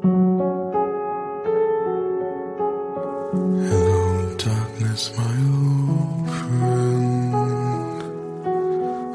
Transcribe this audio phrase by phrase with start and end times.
[0.00, 0.16] Hello,
[4.38, 7.34] darkness, my old friend.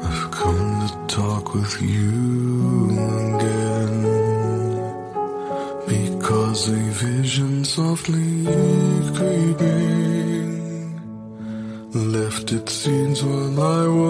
[0.04, 2.90] I've come to talk with you
[3.34, 3.96] again.
[5.88, 8.44] Because a vision softly
[9.16, 10.50] creeping
[11.92, 14.07] left its scenes while I was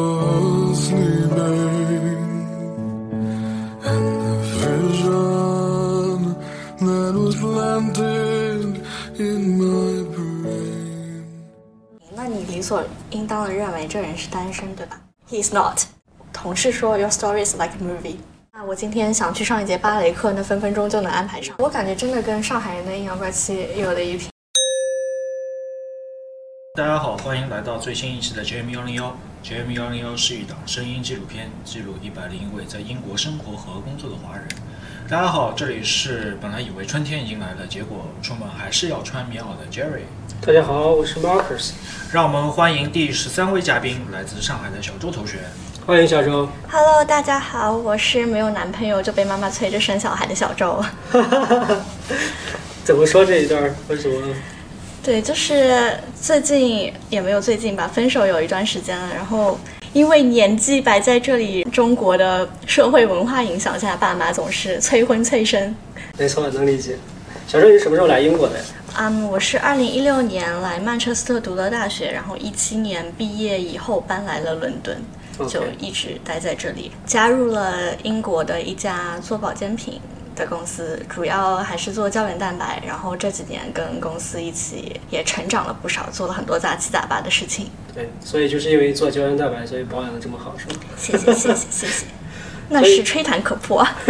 [13.29, 15.83] 当的认为这人是单身，对吧？He's not。
[16.33, 18.17] 同事说 Your story is like a movie。
[18.55, 21.55] 那我今天想去上一节芭蕾课，那分分钟就能安排上。
[21.59, 24.31] 我感觉真的跟上海人的阴阳怪气有的一拼。
[26.75, 29.15] 大家好，欢迎来到最新一期的 JM 幺零幺。
[29.45, 34.49] JM 幺零幺是一档声音纪录片，记录一百零一位在英国生活和工作的华人。
[35.11, 40.03] 大家好，这里是本来以为春天已经来了，结果出门还是要穿棉袄的 Jerry。
[40.47, 41.71] 大家好，我是 Marcus，
[42.13, 45.39] 让我们欢迎第十三位嘉宾，来自上海的小周同学。
[45.87, 46.47] 欢迎小周。
[46.71, 50.85] Hello，大家好，我是没有男朋友就被妈妈催着生小孩的小周。
[52.85, 53.75] 怎么说这一段儿？
[53.89, 54.35] 为什么？
[55.03, 59.59] 对，就是最近也没有最近吧，分手有一段时间了，然后
[59.93, 65.75] 因为年纪摆在这里，中国的社会文化影响下，爸妈总是催婚催生。
[66.19, 66.97] 没错，能理解。
[67.47, 68.65] 小周，你什么时候来英国的呀？
[68.99, 75.01] 嗯，我是二零一六年来曼彻斯特读的大学，然后一七年毕业以后搬来了伦敦
[75.49, 80.01] 就一直待在这里，加入了英国的一家做保健品
[80.39, 82.83] 的公司，主要还是做胶原蛋白。
[82.87, 87.69] 然后这几年跟公司一起也成长了不少，做了很多杂七杂八的事情。
[87.95, 90.75] 对，所以就是因为做胶原蛋白，所以保养的这么好，是吗？
[90.97, 92.07] 谢谢谢谢谢谢，
[92.71, 93.97] 那是吹弹可破啊。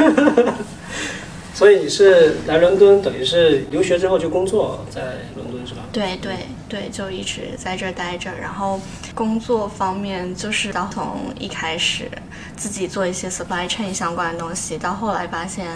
[1.59, 5.81] 所以你是来伦敦，等于是留学之后就工作在伦敦是吧？
[5.92, 6.37] 对对
[6.69, 8.31] 对，就一直在这儿待着。
[8.41, 8.81] 然后
[9.12, 12.08] 工作方面，就是到从一开始
[12.55, 15.67] 自己做一些 supply chain 相关的东西，到后来发现，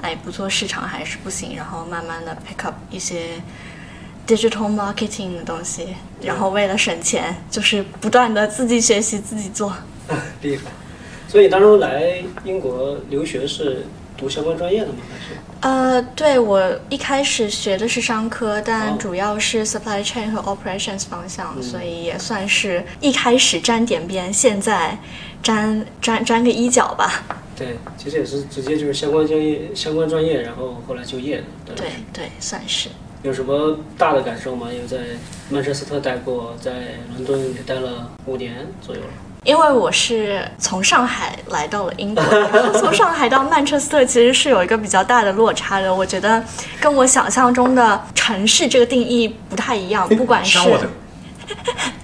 [0.00, 3.42] 哎，不做市场还是不行，然后慢慢的 pick up 一些
[4.24, 5.88] digital marketing 的东西，
[6.20, 9.74] 然后为了省钱，就是不断的自己学习自己做。
[10.40, 10.70] 厉害。
[11.26, 13.84] 所以当初来英国留学是
[14.22, 14.94] 读相关专业的吗？
[15.10, 15.40] 还是？
[15.60, 24.96] 呃，对我一开始学的是商科，但哦主要是 supply chain 和 operations 方向，所以也算是一开始沾点边，现在
[25.42, 27.24] 沾沾沾个一角吧。
[27.56, 31.44] 对，其实也是直接就是相关专业、相关专业，然后后来就业的。
[31.66, 32.88] 对对对，算是。
[33.22, 34.66] 有什么大的感受吗？
[34.72, 34.98] 因为在
[35.48, 36.72] 曼彻斯特待过，在
[37.12, 39.08] 伦敦也待了五年左右了。
[39.44, 45.92] 因为我是从上海来到了英国，然 后从上海到曼彻斯特其实是有一个比较大的落差的。
[45.92, 46.42] 我觉得
[46.80, 50.58] 跟我想象中的城市这个定义不太一样，不管是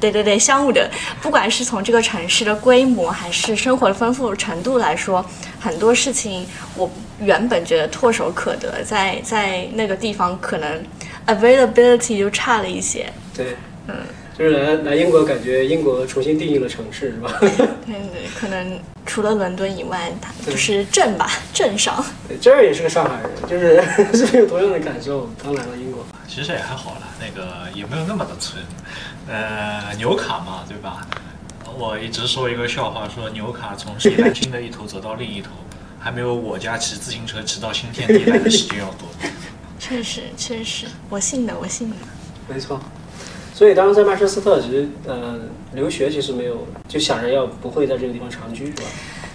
[0.00, 0.90] 对对 对，相互的，
[1.22, 5.24] 不管是从这个城市的规模，还是生活的丰富程度来说，
[5.60, 10.84] 很多事情我原本觉得唾手可得，在在那个地方可能
[11.26, 13.10] availability 就差了一些。
[13.34, 13.56] 对，
[13.86, 13.94] 嗯，
[14.38, 17.28] 就是来来英国，感觉英国重新定义了城市，是吧？
[17.40, 22.04] 对对，可能除了伦敦以外，它就是镇吧，镇上。
[22.28, 23.82] 对，这儿也是个上海人，就是
[24.16, 25.28] 是不是有同样的感受？
[25.42, 28.62] 刚来到英国，其实也还好啦，那个也没有那么的村。
[29.26, 31.04] 呃，纽卡嘛，对吧？
[31.76, 35.50] 我一直说一个笑话，说纽卡从西南新 的一头走到另一头，
[35.98, 39.08] 还没有我家骑自行车骑到新天地来的时间要多。
[39.80, 41.96] 确实确实，我信的，我信的。
[42.48, 42.80] 没错。
[43.58, 45.36] 所以当时在曼彻斯特，其实呃
[45.72, 48.84] 留学其实没有就想着要不会在这个地方长居，是吧？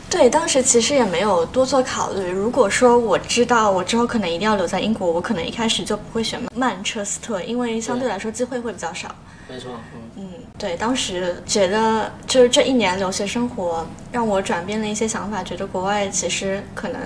[0.10, 2.32] 对，当时其实也没有多做考虑。
[2.32, 9.14] 如果说我知道我之后可能一定要留在英国，我可能一开始就不会选曼彻斯特，因为相对来说机会会比较少。
[9.50, 16.98] 没错，嗯，嗯，对，当时觉得就是这一年留学生活让我转变了一些想法，觉得国外其实可能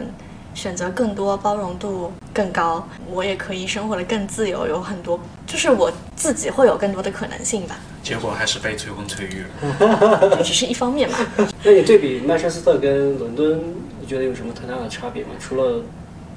[0.57, 10.20] 选择更多，包容度更高，我也可以生活的更自由，有很多就是我自己会有更多的可能性吧，结果还是被催婚催育了。
[10.35, 11.20] 这只是一方面嘛。
[11.64, 13.61] 那你对比曼彻斯特跟伦敦，
[14.02, 15.29] 你觉得有什么太大的差别吗？
[15.40, 15.84] 除了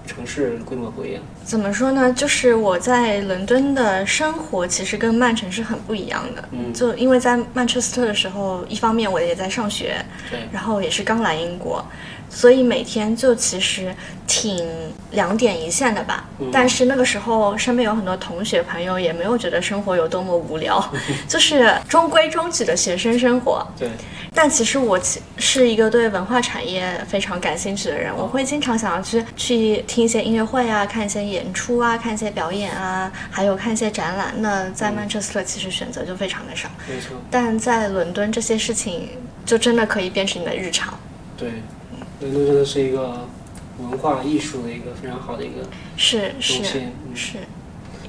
[0.06, 2.12] 城市规模不一样，怎么说呢？
[2.12, 6.44] 就是我在伦敦的生活其实跟曼城是很不一样的。
[6.52, 11.82] 嗯就因为在曼彻斯特的时候，一方面我也在上学，对，然后也是刚来英国，
[12.30, 13.94] 所以每天就其实
[14.26, 14.64] 挺
[15.10, 16.24] 两点一线的吧。
[16.52, 20.82] 但是那个时候身边有很多同学朋友，也没有觉得生活有多么无聊，
[21.28, 23.66] 就是中规中矩的学生生活。
[23.78, 23.90] 对，
[24.32, 34.32] 但其实我其是一个对文化产业非常感兴趣的人，我会经常想要去去听一些音乐会啊，看一些演出啊，看一些表演啊，还有看一些展览。
[34.38, 39.08] 那在曼彻斯特其实选择就非常的少，没错，但在伦敦这些事情
[39.44, 40.94] 就真的可以变成你的日常。
[41.36, 41.50] 对，
[42.20, 43.26] 伦敦真的是一个
[43.78, 47.38] 文化艺术的一个非常好的一个是是中心，嗯是，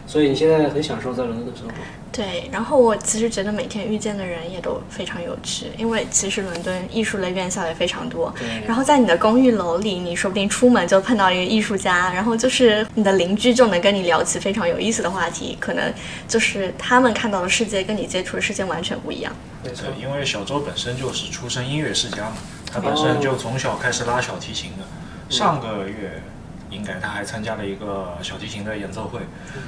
[0.05, 1.73] 所以你现在很享受在伦敦的生活。
[2.11, 2.49] 对。
[2.51, 8.33] 然后我其实觉得每天遇见的人也都非常有趣，因为其实伦敦艺术类院校也非常多。
[8.37, 15.93] 对然后在你的公寓楼里，你说不定出门就碰到一个艺术家，然后就是你的邻居就能跟你聊起非常有意思的话题，可能
[16.27, 19.33] 就是他们看到的世界跟你接触的世界完全不一样。
[19.63, 22.35] 没错对，，因为小周本身就是出身音乐世家嘛，
[22.73, 24.85] 他本身就从小开始拉小提琴的。
[25.29, 26.21] 上个月
[26.69, 29.19] 应该他还参加了一个小提琴的演奏会，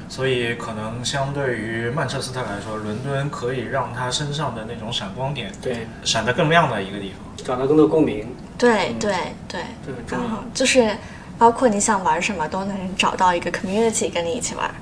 [0.10, 7.46] 所以可能相对于曼彻斯特来说，伦敦可以让他身上的那种闪光点对，闪得更亮的一个地方。
[7.46, 9.14] 找到更多共鸣，对对
[9.48, 10.38] 对，这很重然后。
[10.54, 10.98] 就是
[11.38, 14.74] 包括你想玩什么，都能找到一个 community 跟你一起玩。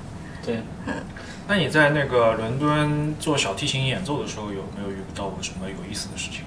[0.44, 0.94] 对，嗯
[1.48, 6.42] 那你在那个伦敦做小提琴演奏的时候，有没有遇到过什么有意思的事情？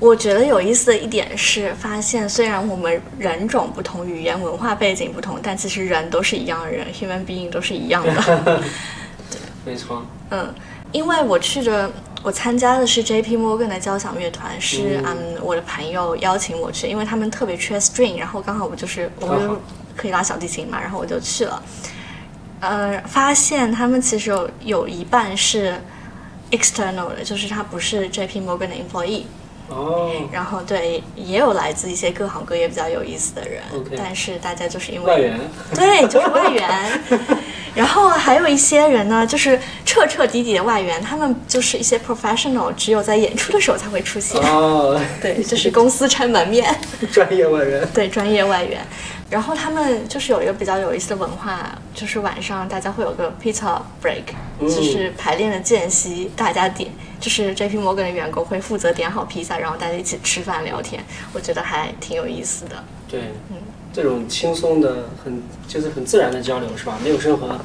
[0.00, 8.62] 我觉得有意思的一点是，发现虽然我们人种不同、语言文化背景不同，但其实人都是一样的人，human being 都是一样的。
[9.62, 10.52] 没错，嗯，
[10.90, 11.92] 因为我去的，
[12.22, 13.36] 我参加的是 J.P.
[13.36, 19.60] Morgan 的交响乐团，是嗯我的朋友邀请我去，因为他们特别缺 string，然后刚好我就是我刚好就
[19.94, 21.62] 可以拉小提琴嘛，然后我就去了。
[22.60, 25.78] 呃，发现他们其实有有一半是
[26.50, 28.40] external 的，就是他不是 J.P.
[28.40, 29.24] Morgan 的 employee。
[29.70, 35.40] 哦，然后对，也有来自一些各行各业比较有意思的人 OK 但是大家就是因为外援，
[35.74, 36.68] 对，就是外援。
[37.72, 39.56] 然后还有一些人呢，就是
[39.86, 44.40] 彻彻底底的外援，他们就是一些 professional，只有在演出的时候才会出现。
[44.42, 46.74] 哦， 对，就是公司撑门面，
[47.12, 48.80] 专业外援，对，专业外援。
[49.30, 54.68] 然后他们就是有一个比较有意思的文化，就是晚上大家会有个 pizza break，、嗯。
[54.68, 56.90] 就是排练的间隙，大家点，
[57.20, 62.82] 就是 JP Morgan 的员工会负责点好披萨，然后大家一起吃饭聊天，我觉得还挺有意思的。
[63.08, 63.20] 对，
[63.50, 63.56] 嗯
[63.92, 66.98] 这种轻松的、很就是很自然的交流是吧？
[67.02, 67.58] 没有任何，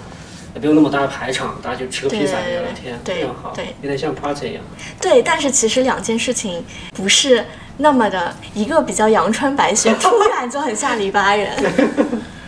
[0.54, 4.63] 也不用那么大的排场，大家就吃个披萨聊聊天，对非常好，对有点像 party 一样。
[5.00, 6.63] 对，但是其实两件事情
[6.94, 7.46] 不是
[7.78, 11.50] 那么的，一个比较阳春白雪， 突然就很像黎巴人。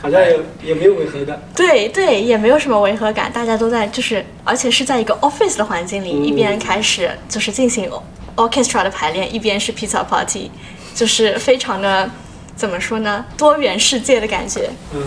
[0.07, 1.38] 好像也也没有违和感。
[1.54, 7.92] 对对，也没有什么违和感，大家都在就是，而且是在一个 office 的环境里，嗯一边开始就是进行
[8.38, 10.50] orchestra 的排练，一边是 pizza party，
[10.95, 12.09] 就是非常的
[12.56, 14.69] 怎么说呢，多元世界的感觉。
[14.94, 15.01] 嗯，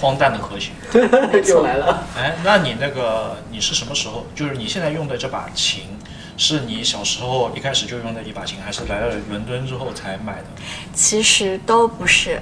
[0.00, 0.70] 荒诞的和谐。
[1.52, 2.06] 又来了。
[2.16, 4.24] 哎，那你那个你是什么时候？
[4.36, 5.82] 就是你现在用的这把琴，
[6.36, 10.44] 是你小时候一开始就用的一把琴，还是来了伦敦之后才买的？
[10.92, 12.40] 其实都不是。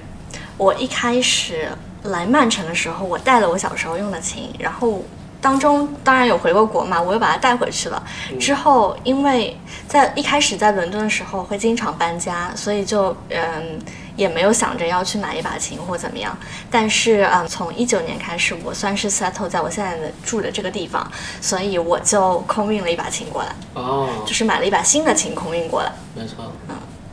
[0.58, 1.66] 我一开始
[2.04, 5.04] 来曼城的时候，我带了我小时候用的琴，然后
[5.40, 8.02] 当中当然有回过国嘛，我又把它带回去了。
[8.38, 9.56] 之后因为
[9.88, 13.78] 在一开始在伦敦的时候会经常搬家，所以就嗯
[14.14, 16.36] 也没有想着要去买一把琴或怎么样。
[16.70, 21.10] 但是嗯，从一九年开始，我算是 settle 在我现在的住的这个地方，
[21.40, 25.90] 所以我就空运了一把琴过来，哦，就是买了一把新的琴空运过来。
[26.14, 26.52] 没错，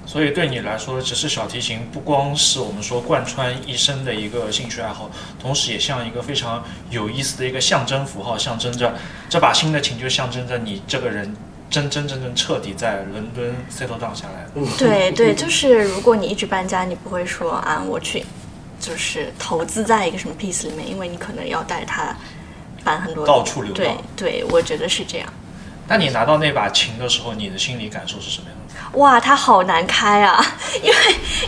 [0.09, 5.07] 所以对你来说，其实小提琴不光是我们说贯穿一生的一个兴趣爱好，
[5.39, 8.97] 同时也像一个非常有意思的一个象征符号，象征着
[9.29, 11.31] 这把新的琴就象征着你这个人
[11.69, 14.67] 真真正正彻底在伦敦 settle down 下来了。
[14.79, 18.25] 对对，就是如果你一直搬家，你不会说啊，我去
[18.79, 22.17] 就是投资在一个什么 piece 里面，因为你可能要带它
[22.83, 23.97] 搬很多到处流对浪。
[24.17, 25.31] 对，我觉得是这样。
[25.87, 28.58] 那你拿到那把琴的时候，你的心理感受是什么样的？
[28.93, 30.43] 哇，它好难开啊！
[30.81, 30.95] 因为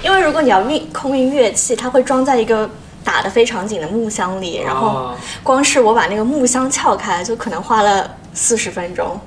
[0.03, 2.69] 因为如果你要运空运乐器，它会装在一个
[3.03, 9.19] 打得非常紧的木箱里，然后哦光是我把那个木箱撬开，就可能花了四十分钟。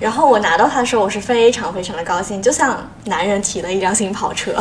[0.00, 4.52] 然后我拿到它的时候，我是非常非常的高兴，就像男人提了一辆新跑车。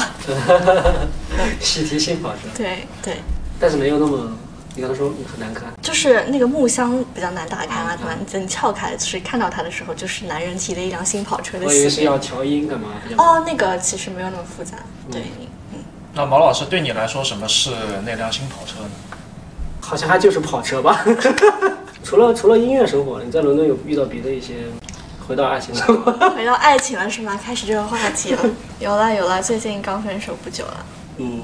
[1.61, 3.17] 喜提新跑车，对对，
[3.59, 4.31] 但是没有那么，
[4.77, 5.73] 你刚才说很难看。
[5.81, 8.15] 就是那个木箱比较难打开嘛，对吧？
[8.39, 11.89] 你撬开，就是看到它的时候，就是男人提了一辆新跑车的我以为。
[11.89, 12.89] 是要调音干嘛？
[13.17, 14.77] 哦，那个其实没有那么复杂。
[15.11, 15.23] 对，
[15.73, 15.79] 嗯，
[16.13, 17.71] 那毛老师对你来说，什么是
[18.05, 18.89] 那辆新跑车呢？
[19.81, 21.03] 好像还就是跑车吧。
[22.03, 24.57] 除了除了音乐生活，你在伦敦有遇到别的一些
[25.27, 26.11] 回到爱情生活。
[26.37, 27.39] 回到爱情了是吗？
[27.43, 28.45] 开始这个话题了。
[28.79, 30.85] 有了有了，最近刚分手不久了。
[31.17, 31.41] 嗯，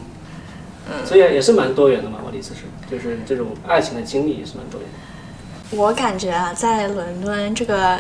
[1.06, 2.20] 所以也是蛮多元的嘛。
[2.25, 5.78] 我的意思是，就是这种爱情的经历也是蛮多元的。
[5.78, 8.00] 我感觉啊，在伦敦这个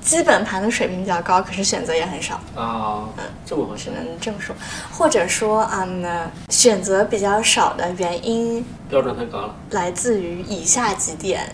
[0.00, 3.08] 基本盘的水平比较高，可是选择也很少，啊，
[3.46, 4.54] 这么回事只，能这么说。
[4.92, 6.04] 或者说，嗯，
[6.50, 9.54] 选择比较少的原因标准太高了。
[9.70, 11.50] 来自于以下几点。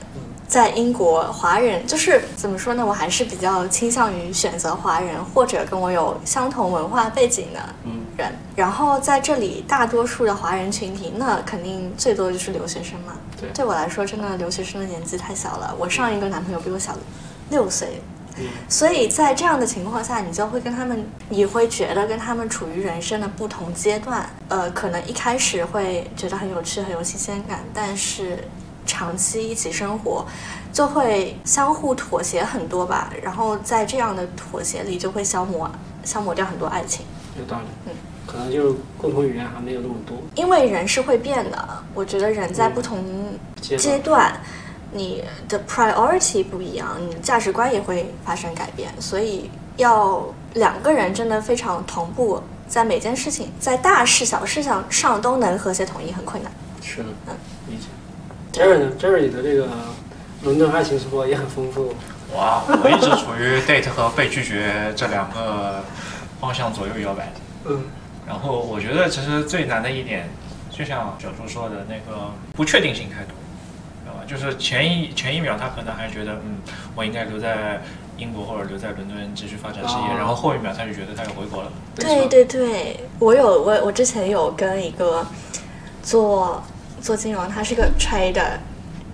[0.50, 2.85] 在英国，华人就是怎么说呢？
[2.85, 8.33] 我还是比较倾向于选择华人或者跟我有相同文化背景的嗯人。
[8.57, 13.12] 然后在这里，大多数的华人群体，那肯定最多就是留学生嘛。
[13.40, 15.73] 对对我来说，真的留学生的年纪太小了。
[15.78, 16.97] 我上一个男朋友比我小
[17.50, 18.02] 六岁，
[18.37, 24.28] 嗯所以在这样的情况下，你就会跟他们，你会觉得跟他们处于人生的不同阶段。
[24.49, 28.49] 呃，可能一开始会觉得很有趣、很有新鲜感，但是
[28.90, 30.26] 长期一起生活，
[30.73, 33.12] 就会相互妥协很多吧。
[33.23, 35.70] 然后在这样的妥协里，就会消磨
[36.02, 37.06] 消磨掉很多爱情。
[37.38, 37.66] 有道理。
[37.87, 37.92] 嗯，
[38.26, 40.16] 可能就是共同语言还没有那么多。
[40.35, 43.04] 因为人是会变的，我觉得人在不同
[43.61, 44.40] 阶阶段，
[44.92, 56.52] 你的 priority 不一样，你的价值观也会发生改变，所以要两个人真的非常同步，在每件事情，在大事小事上上都能和谐统一，很困难。
[56.82, 57.35] 是的，嗯。
[58.52, 59.69] Jerry 呢？Jerry 你的这个
[60.42, 61.95] 伦敦爱情生活也很丰富。
[62.37, 65.83] 哇，我一直处于 date 和被拒绝这两个
[66.40, 67.33] 方向左右摇摆。
[67.66, 67.83] 嗯
[68.26, 70.30] 然后我觉得其实最难的一点，
[70.71, 73.35] 就像小朱说的那个不确定性太多，
[74.04, 74.21] 知道吧？
[74.25, 76.59] 就是前一前一秒他可能还觉得，嗯，
[76.95, 77.83] 我应该留在
[78.19, 81.73] 英国或者留在伦敦继续发展事业，哦然后后一秒他就觉得他要回国了。
[81.97, 85.26] 对对对，我有我我之前有跟一个
[86.04, 86.62] 做
[87.00, 88.59] 做金融，他是个 trader，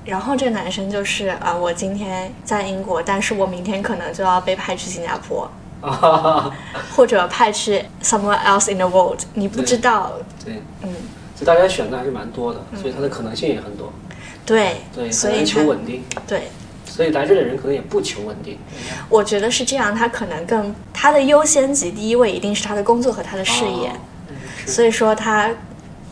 [0.05, 5.51] 然后这个男生就是啊、我今天在英国，但是我明天可能就要被派去新加坡，
[5.81, 6.51] 啊，
[6.95, 10.13] 或者派去 somewhere else in the world，你不知道，
[10.45, 10.95] 对，嗯，
[11.39, 13.93] 就大家选的还是蛮多的，所以它的可能性也很多。
[14.45, 16.43] 对，对，所以求稳定，对，
[16.85, 18.57] 所以来这里的人可能也不求稳定。
[19.09, 23.93] 我觉得是这样，他可能更他的优先级第一位一定是他的工作和他的事业，哦
[24.29, 25.51] 嗯所以说他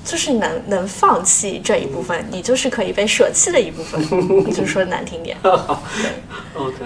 [0.05, 4.01] 就是能能放弃这一部分，你就是可以被舍弃的一部分，
[4.53, 5.37] 就是说难听点。
[6.55, 6.77] OK，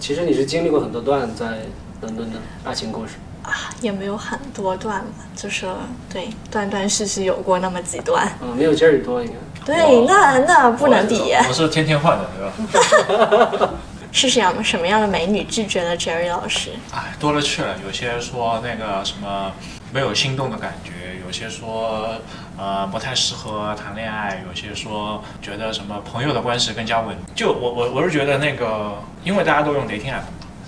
[0.00, 1.46] 其实你是经历过很多段在
[2.00, 3.12] 伦敦的爱情故事。
[3.42, 5.66] 啊，也没有很多段吧，就是
[6.12, 8.30] 对断断续续有过那么几段。
[8.42, 9.34] 嗯，没有 Jerry 多应该。
[9.64, 11.32] 对，那那不能比。
[11.48, 12.28] 我是天天换的，
[12.72, 13.70] 对吧？
[14.10, 16.70] 是什么什么样的美女拒绝了 Jerry 老师？
[16.92, 17.76] 哎，多了去了。
[17.86, 19.52] 有些说那个什么
[19.92, 20.90] 没有心动的感觉，
[21.28, 22.18] 有些说
[22.56, 27.14] 呃不太适合谈恋爱，有些说觉得什么朋友的关系更加稳。
[27.34, 30.22] 就我我我是觉得那个，因为大家都用 dating app，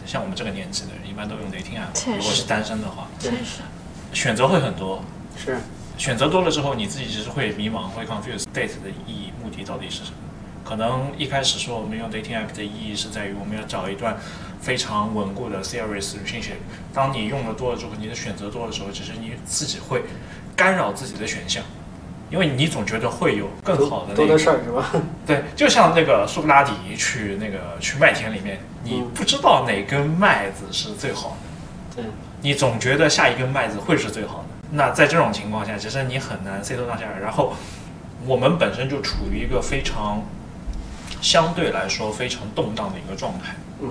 [0.04, 1.98] 像我们这个年纪的人一般都用 dating app。
[1.98, 3.62] 实如果是单身的话，确实，
[4.12, 5.02] 选择会很多。
[5.34, 5.56] 是，
[5.96, 10.16] 选择多了之后，你自己其实会迷茫，会 confuse date 的意义、目的到底是什么。
[10.62, 14.16] 可能一开始说我们用 dating app 的意义是在于我们要找一段
[14.60, 16.60] 非常稳固的 serious relationship。
[16.94, 20.04] 当你用的多了之后，你的选择多的时候，其实你自己会
[20.60, 21.62] 干扰自己的选项，
[22.30, 24.92] 因为你总觉得会有更好的那个多的事儿是吧？
[25.26, 31.96] 对，就像那个苏格拉底去那个去麦田里面，你嗯不知道哪根麦子是最好的。
[31.96, 32.04] 对，
[32.42, 34.44] 你总觉得下一根麦子会是最好的。
[34.70, 37.18] 那在这种情况下，其实你很难 settle down 下来。
[37.22, 37.54] 然后，
[38.26, 40.22] 我们本身就处于一个非常
[41.22, 43.54] 相对来说非常动荡的一个状态。
[43.80, 43.88] 嗯，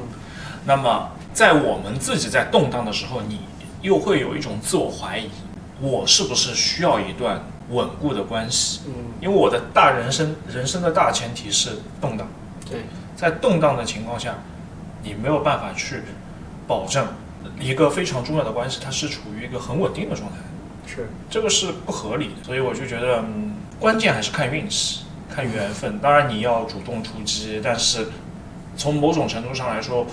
[0.65, 3.41] 那么，在我们自己在动荡的时候，你
[3.81, 5.29] 又会有一种自我怀疑：
[5.81, 8.81] 我是不是需要一段稳固的关系？
[8.87, 11.71] 嗯，因为我的大人生人生的大前提是
[12.01, 12.27] 动荡。
[12.69, 12.81] 对，
[13.15, 14.35] 在动荡的情况下，
[15.03, 16.01] 你没有办法去
[16.67, 17.07] 保证
[17.59, 20.37] 一个非常重要的关系，它是处于一个很稳定的状态，
[20.85, 22.43] 是，这个是不合理的。
[22.43, 25.97] 所以我就觉得，嗯，关键还是看运气、看缘分。
[25.99, 28.07] 当然你要主动出击，但是
[28.75, 30.05] 从某种程度上来说，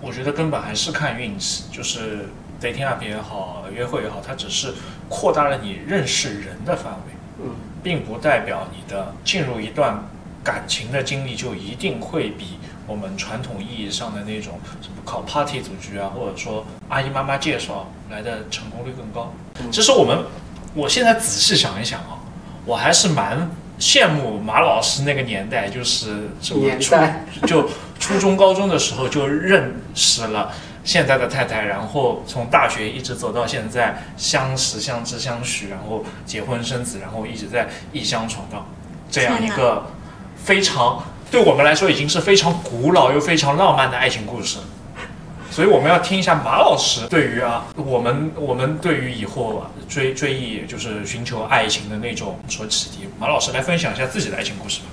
[0.00, 1.64] 我觉得根本还是看运气。
[1.72, 2.28] 就是
[2.60, 4.74] dating app 也好，约会也好，它只是
[5.08, 7.14] 扩大了你认识人的范围。
[7.42, 7.52] 嗯，
[7.82, 10.04] 并不代表你的进入一段
[10.44, 19.32] 感情的经历就一定会比我们传统意义上的那种什么靠 party 组局啊，或者说阿姨妈妈介绍来的成功率更高。
[19.58, 20.18] 嗯其实我们，
[20.74, 22.20] 我现在仔细想一想啊，
[22.66, 30.52] 我还是蛮羡慕马老师那个年代，就是什么初就初中高中的时候就认识了。
[30.90, 38.66] 现在的太太，然后从大学一直走到现在，相识、相知、相许，然后结婚生子，然后一直在异乡闯荡，
[39.08, 39.86] 这样一个
[40.34, 44.58] 非常对我们来说已经是非常古老又非常浪漫的爱情故事。
[45.48, 53.08] 所以我们要听一下马老师对于啊，我们我们对于以后啊追追忆就是寻求爱情的那种所启迪。
[53.16, 54.86] 马老师来分享一下自己的爱情故事吧。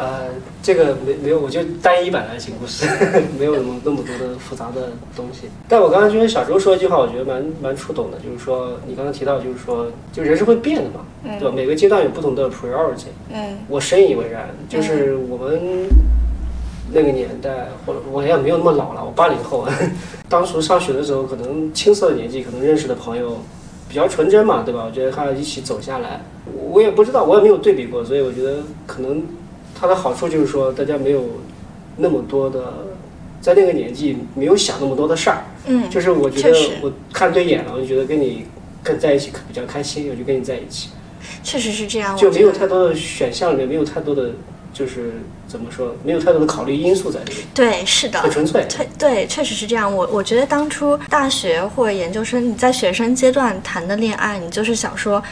[0.00, 0.28] 呃，
[0.62, 2.86] 这个没没有，我就单一版的爱情故事，
[3.38, 5.42] 没有那么那么多的复杂的东西。
[5.68, 11.00] 但我刚刚就跟小周说一句话，我觉得蛮蛮触动的，就是说你刚刚提到，就是说，就人是会变的嘛，
[11.38, 11.52] 对吧？
[11.54, 13.08] 每个阶段有不同的 priority。
[13.30, 15.60] 嗯我深以为然，就是我们
[16.92, 19.66] 那个年代，或者我也没有那么老了，我八零后，
[20.28, 23.36] 当初上学的时候，可能青涩的年纪，可能认识的朋友
[23.88, 24.84] 比较纯真嘛，对吧？
[24.86, 26.20] 我觉得还要一起走下来，
[26.70, 29.22] 我也不知道，我也没有对比过，所以我觉得可能
[29.80, 31.24] 它的好处就是说，大家没有
[31.96, 32.60] 那么多的，
[33.40, 38.44] 在那个年纪没有想那么多的事儿，嗯，就是我觉得我看对眼了，我就觉得跟你
[38.82, 40.90] 跟在一起比较开心，我就跟你在一起。
[41.42, 42.14] 确实是这样。
[42.16, 44.32] 就没有太多的选项里面没有太多的，
[44.74, 45.14] 就是
[45.48, 48.66] 怎么说，没有太多的考虑因素在里面，对，是的，很纯粹。
[48.68, 49.90] 对对，确实是这样。
[49.90, 55.22] 我我觉得当初大学或者研究生，你在学生阶段谈的恋爱，你就是想说，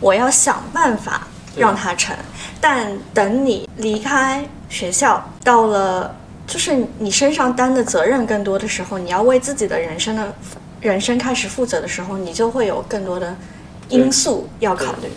[0.00, 2.16] 我要想办法对让它成。
[2.60, 6.14] 但等你离开学校，到了
[6.46, 10.34] 就是你身上担的责任更多的时候，你要为自己的人生的
[10.80, 13.36] 人生开始负责的时候，你就会有更多的
[13.88, 15.08] 因素要考虑。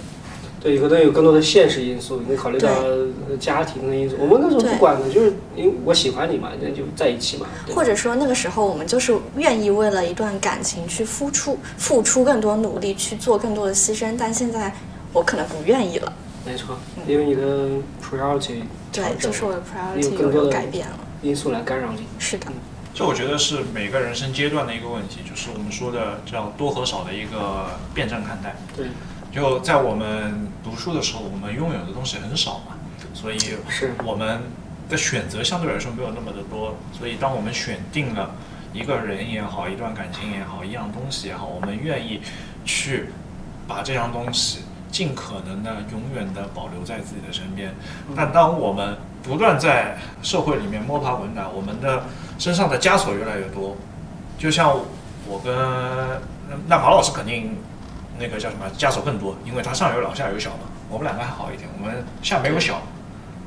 [0.63, 4.15] 对，可能有更多的现实因素，你考虑到呃家庭的因素。
[4.19, 7.47] 我们那时候不管的，就是因为我喜欢你嘛，那就在一起嘛。
[7.73, 14.71] 或者说那个时候我们就是愿意为了一段感情去付出付出更多努力，去做更多的牺牲，但现在
[15.11, 16.13] 我可能不愿意了。
[16.45, 17.67] 没错，因为你的
[18.01, 20.97] priority 调对，整就是我的 priority 有有更多的改变了。
[21.21, 22.07] 因素来干扰你。
[22.17, 22.47] 是的，
[22.95, 28.55] 这我觉得是每个人生阶段的一个问题，就是我们说的叫多和少的一个辩证看待。
[28.75, 28.87] 对，
[29.31, 32.75] 就在我们读书的时候，我们拥有的东西很少嘛，
[33.13, 33.37] 所以
[33.69, 34.41] 是我们
[34.89, 36.75] 的选择相对来说没有那么的多。
[36.91, 38.33] 所以当我们选定了
[38.73, 42.19] 一个人也好，一段感情也好，一样东西也好，我们愿意
[42.65, 43.09] 去
[43.67, 47.73] 把这样东西尽可能的永远的保留在自己的身边。
[48.15, 52.03] 但当我们不断在社会里面摸爬滚打，我们的
[52.37, 53.77] 身上的枷锁越来越多。
[54.37, 54.77] 就像
[55.27, 55.55] 我跟
[56.67, 57.55] 那马老师肯定
[58.19, 60.69] 那个叫什么枷锁更多，因为他上有老下有小嘛。
[60.89, 62.81] 我们两个还好一点，我们下没有小，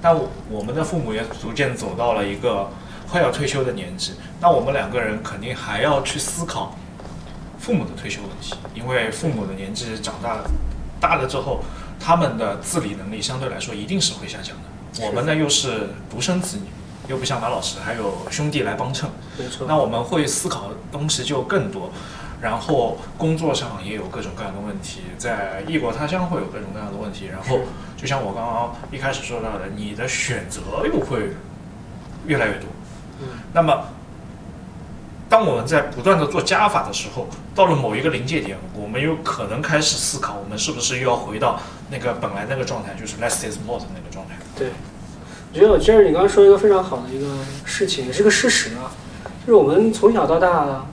[0.01, 0.17] 但
[0.49, 2.71] 我们的父母也逐渐走到了一个
[3.11, 6.75] 快要退休的年纪，那我们两个人肯定还要去思考
[7.59, 10.51] 父母的退休问题，因为父母的年纪长大了
[11.05, 11.61] 大了之后，
[12.01, 15.07] 他们的自理能力相对来说一定是会下降的。
[15.07, 16.65] 我们呢又是独生子女，
[17.09, 19.67] 又不像马老师还有兄弟来帮衬，没错。
[19.69, 21.91] 那我们会思考的东西就更多，
[22.41, 27.59] 然后工作上也有各种各样的问题，在异国他乡会有各种各样的问题，然后
[27.99, 31.35] 就像我刚刚一开始说到的，你的选择又会
[32.27, 32.69] 越来越多。
[33.21, 33.85] 嗯那么，
[35.35, 41.59] 当我们在不断的做加法的时候，到了某一个临界点，我们有可能开始思考，我们是不是又要回到
[41.91, 44.37] 那个本来那个状态，就是 less is more 的那个状态。
[44.57, 44.69] 对，
[45.53, 47.27] 我觉得我这儿你刚刚说一个非常好的一个
[47.65, 48.95] 事情，也是个事实啊，
[49.45, 50.87] 就是我们从小到大，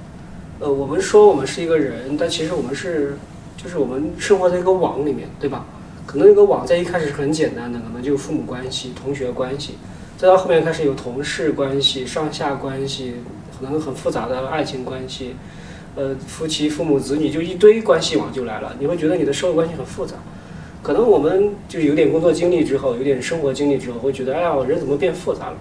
[0.58, 3.20] 呃，我们说我们是一个人，但其实我们是，
[3.56, 5.66] 就是我们生活在一个网里面，对吧？
[6.08, 9.78] 可能那个网在一开始是很简单的，可能就父母关系、同学关系，
[10.18, 13.18] 再到后面开始有同事关系、上下关系，
[13.62, 15.36] 可能很复杂的爱情关系，
[15.96, 20.16] 呃，夫妻、父母、子女，就一堆关系网就来了，你会觉得你的社会关系很复杂。
[20.84, 25.58] 可能我们就有点工作经历之后，有点生活经历之后，会觉得，哎呀，人怎么变复杂了？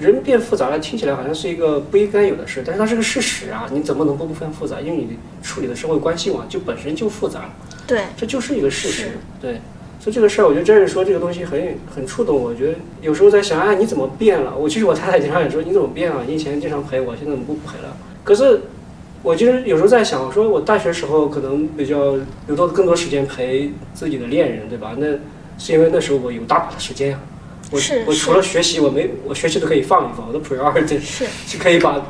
[0.00, 3.68] 人变复杂了，听起来好像是一个不应该有的事，但是它是个事实啊！
[3.70, 4.80] 你怎么能不变复杂？
[4.80, 7.50] 因为你处理的社会关系网就本身就复杂了，
[7.86, 9.18] 对，这就是一个事实。
[9.38, 9.60] 对，
[10.02, 12.50] 所以这个事儿，我觉得真是说这个东西很很触动我。
[12.50, 14.52] 我觉得有时候在想，哎，你怎么变了？
[14.58, 16.24] 我其实我太太经常也说，你怎么变了？
[16.26, 17.96] 你以前经常陪我，现在怎么不陪了？
[18.24, 18.62] 可是
[19.22, 22.16] 我其实有时候在想，我说我大学时候可能比较
[22.48, 24.96] 有多更多时间陪自己的恋人，对吧？
[24.98, 25.06] 那
[25.56, 27.20] 是因为那时候我有大把的时间啊。
[27.70, 32.04] 我我除了学习，我没我学习都可以放一放，我的 priority 是是可以把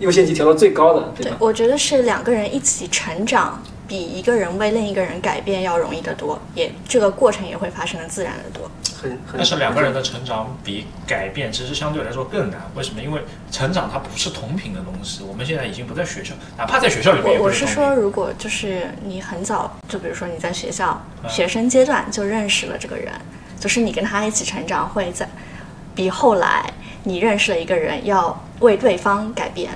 [0.00, 8.70] 优先级调到最高的，对吧？，对我觉得是两个人一起成长，比一个人为另一个人改变要容易得多，也这个过程也会发生的自然的多。
[9.00, 9.36] 很很。
[9.36, 13.00] 但是两个人的成长比改变其实相对来说更难，为什么？
[13.00, 15.24] 因为成长它不是同频的东西。
[15.24, 17.50] 我们现在已经不在学校，哪怕在学校里面也我。
[17.50, 23.10] 是说，如果就是你很早，就比如说你在学校嗯学生阶段就认识了这个人，
[23.58, 25.26] 就是你跟他一起成长，会在
[25.94, 26.70] 比后来
[27.04, 29.70] 你认识了一个人要为对方改变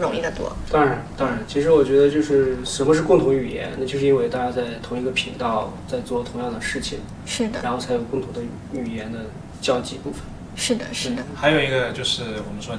[0.00, 0.50] 容易的多。
[0.70, 8.40] 当然，当然，其实我觉得就是什么是共同语言，那就是因为大家在同一个频道在做同样的事情，是的，然后才有共同的
[8.72, 9.18] 语言的
[9.60, 10.22] 交集部分。
[10.56, 12.74] 是的，是的，还有一个就是我们说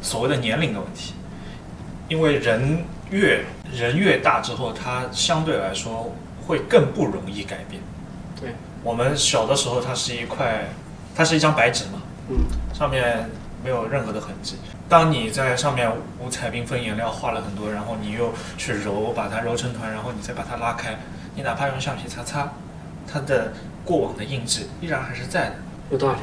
[0.00, 1.14] 所谓的年龄的问题，
[2.08, 6.14] 因为人越人越大之后，他相对来说
[6.46, 7.80] 会更不容易改变。
[8.40, 8.50] 对，
[8.82, 10.68] 我们小的时候，它是一块，
[11.14, 12.38] 它是一张白纸嘛，嗯，
[12.74, 13.30] 上面
[13.62, 14.56] 没有任何的痕迹。
[14.92, 15.90] 当你在上面
[16.22, 20.98] 五彩缤纷颜料画了很多，然后你又去揉，把它揉成团，然后你再把它拉开，
[21.34, 22.52] 你哪怕用橡皮擦擦，
[23.10, 23.54] 它的
[23.86, 25.54] 过往的印记依然还是在的。
[25.90, 26.18] 有道理，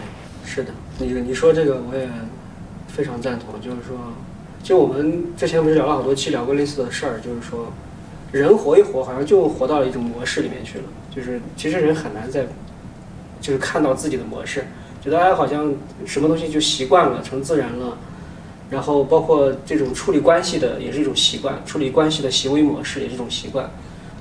[0.45, 2.08] 是的，你你说这个我也
[2.88, 3.97] 非常赞同，就是说，
[4.62, 7.73] 就我们之前不是聊了好多期，聊过类似的事儿，就是说，
[8.32, 12.45] 人活一活，好像就活到了一种模式里面去了，就是其实人很难在，
[13.41, 14.67] 就是看到自己的模式，
[15.01, 15.73] 觉得哎好像
[16.05, 17.97] 什么东西就习惯了，成自然了，
[18.69, 23.69] 然后包括这种处理关系的也是一种习惯，处理关系的行为模式也是一种习惯，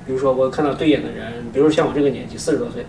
[0.05, 2.85] 比如说我看到对眼的人，比如像我这个年纪四十多岁，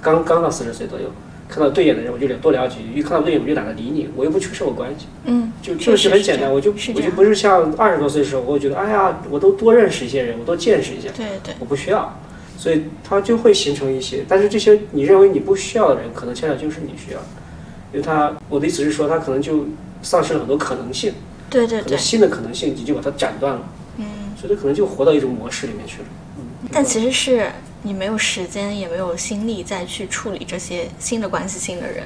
[0.00, 1.06] 刚刚到四十岁左右。
[1.48, 5.04] 看到对眼的人，我就多聊几句；一看到对眼，我就懒得理你，我又不缺少我关系。
[5.26, 11.10] 嗯，就就是很简单，我就我就不是像二十多岁的时候，我觉得哎呀，我都多认识一些人，我多见识一下。
[11.14, 12.18] 对对，我不需要，
[12.56, 14.24] 所以他就会形成一些。
[14.26, 17.26] 但是这些你认为你不需要的人，可能恰恰就是你需要的，
[17.92, 19.66] 因为他我的意思是说，他可能就
[20.02, 21.14] 丧失了很多可能性。
[21.48, 23.62] 对对对，新的可能性你就把它斩断了。
[23.98, 24.06] 嗯，
[24.40, 26.08] 所以他可能就活到一种模式里面去了。
[26.38, 27.50] 嗯，但其实是
[27.82, 32.04] 你没有时间，也没有心力再去处理这些新的关系、新的人。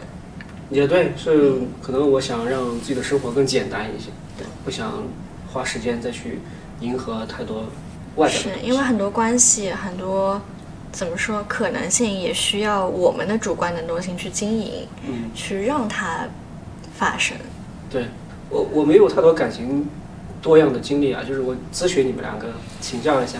[0.68, 5.04] 也对，是可能我想让自己的生活更简单一些，对，不想
[5.52, 6.40] 花时间再去
[6.80, 7.66] 迎合太多
[8.16, 10.42] 外在是因为很多关系，很多
[10.90, 16.26] 怎么说可能性，也需要我们的主观能动性去经营，嗯，去让它
[16.98, 17.36] 发生。
[17.90, 18.06] 对
[18.50, 19.86] 我我没有太多感情
[20.42, 22.48] 多样的经历啊，就是我咨询你们两个
[22.80, 23.38] 请教一下，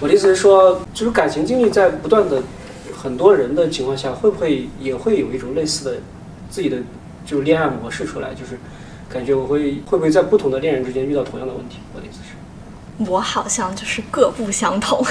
[0.00, 2.42] 我的意思是说，就是感情经历在不断的
[2.96, 5.96] 很多人的情况下，会不会也会有一种类似的？
[6.50, 6.76] 自己的
[7.26, 8.56] 就是恋爱模式出来，就是
[9.08, 11.78] 感觉我会会不会在不同的恋人之间遇到同样的问题？
[11.92, 15.04] 我的意思是，我好像就是各不相同。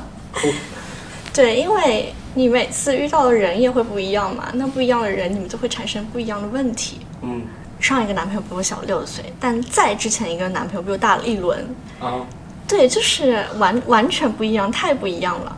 [1.32, 6.98] 对，因为你每次遇到的人也会不一样嘛，那不一样的人，你们就会产生不一样的问题。
[7.22, 7.40] 嗯，
[7.80, 11.66] 上一个男朋友比我小六岁，但再之前一个男朋友比我大了一轮。
[11.98, 12.26] 啊，
[12.68, 15.56] 对，就是完完全不一样，太不一样了。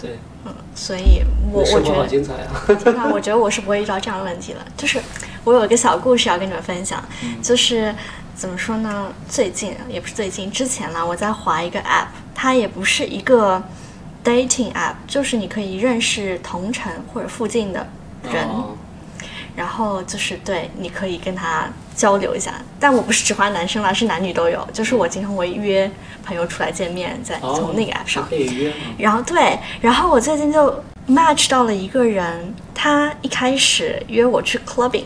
[0.00, 0.18] 对。
[0.48, 2.62] 嗯，所以我我觉得好精彩啊！
[2.94, 4.64] 那我觉得我是不会遇到这样的问题了。
[4.78, 5.02] 就是
[5.42, 7.02] 我有一个小故事要跟你们分享，
[7.42, 7.92] 就是
[8.36, 9.12] 怎么说呢？
[9.28, 13.60] 最近也不是最近，之前啦，我在划一个 app，它也不是一个
[14.24, 17.84] dating app，就是你可以认识同城或者附近的
[18.32, 18.46] 人，
[19.56, 21.66] 然后就是对，你可以跟他
[21.96, 22.52] 交流一下。
[22.78, 24.68] 但我不是只划男生啦，是男女都有。
[24.72, 25.90] 就是我经常会约
[26.24, 28.24] 朋友出来见面，在从那个 app 上。
[28.28, 28.72] 可以约。
[28.98, 35.04] 然后对，然后我最近就 match 到了一个人，他一开始约我去 clubbing，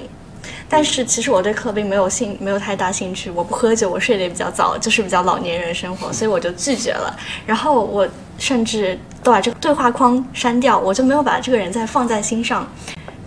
[0.68, 3.30] 但是其实我对 clubbing 没有兴，没有太大兴趣。
[3.30, 7.16] 我不喝酒，我睡得也比较早，就是比较老年人生活，所以我就拒绝了。
[7.46, 8.08] 然后我
[8.38, 12.66] 甚至都把这个对话框删掉，我就没有把这个人再放在心上。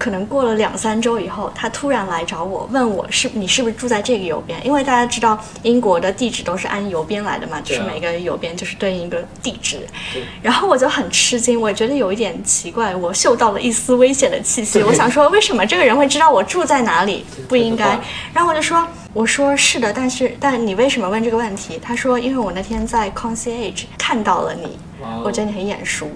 [0.03, 4.59] 可能过了两三周以后，他突然来找我，问我是你是不是住在这个邮编？
[4.65, 9.79] 因为大家知道英国的地址都是按邮编来的嘛，就是每个邮编就是对应一个地址。
[10.41, 14.83] 然后我就很吃惊，我觉得有一点奇怪，我嗅到了一丝危险的气息。
[14.83, 17.25] 我想说，为什么这个人会知道我住在哪里？
[17.47, 17.97] 不应该。
[18.33, 21.79] 然后我就说，我说是的，但是但你为什么问这个问题？
[21.81, 24.77] 他说，因为我那天在 concierge 看到了你，
[25.23, 26.09] 我觉得你很眼熟。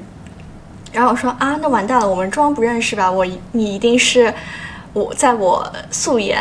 [0.92, 3.12] 然后我说啊，那完蛋了，我们装不认识吧？
[3.12, 4.34] 我你一定是
[4.94, 6.40] 我在我素颜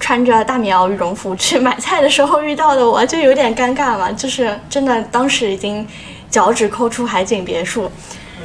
[0.00, 4.10] 穿着大棉袄羽绒服去买菜的时候遇到的，我就有点尴尬嘛。
[4.16, 5.86] 就是真的，当时已经
[6.30, 7.90] 脚趾抠出海景别墅。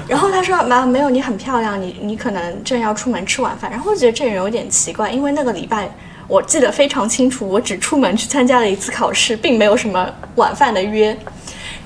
[0.07, 3.71] 然后他说妈，没有，你很漂亮，你你可能正要出门吃晚饭。
[3.71, 5.89] 然后我觉得这人有点奇怪，因为那个礼拜
[6.27, 11.17] 我记得非常清楚，我只出门去参加了一次考试，并没有什么晚饭的约。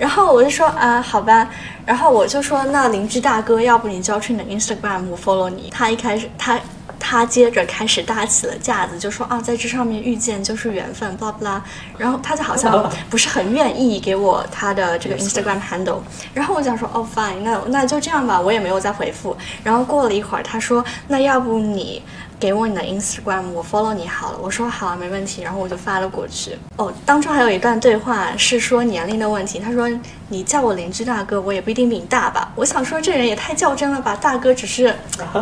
[0.02, 1.48] 然后我就说啊，好吧。
[1.86, 5.70] 然后我就说，那邻居大哥，要不你交出你的 Instagram，我 follow 你。
[5.70, 6.60] 他一开始，他
[7.00, 11.62] 他接着开始搭起了架子，就说啊，在这上面遇见就是缘分，blah blah。
[12.00, 16.00] 然后他就好像不是很愿意给我他的这个 Instagram handle。
[16.34, 19.38] 然后我想说，哦，fine，那那就这样吧，我也没有再回复。
[19.64, 22.02] 然后过了一会儿，他说，那要不你。
[22.42, 24.40] 给我你的 Instagram，我 follow 你好了。
[24.42, 25.44] 我说好，没问题。
[25.44, 26.58] 然后我就发了过去。
[26.78, 29.60] 哦，当中还有一段对话是说年龄的问题。
[29.60, 29.88] 他说
[30.28, 32.52] 你叫我邻居大哥，我也不一定比你大吧。
[32.56, 34.92] 我想说这人也太较真了吧，大哥只是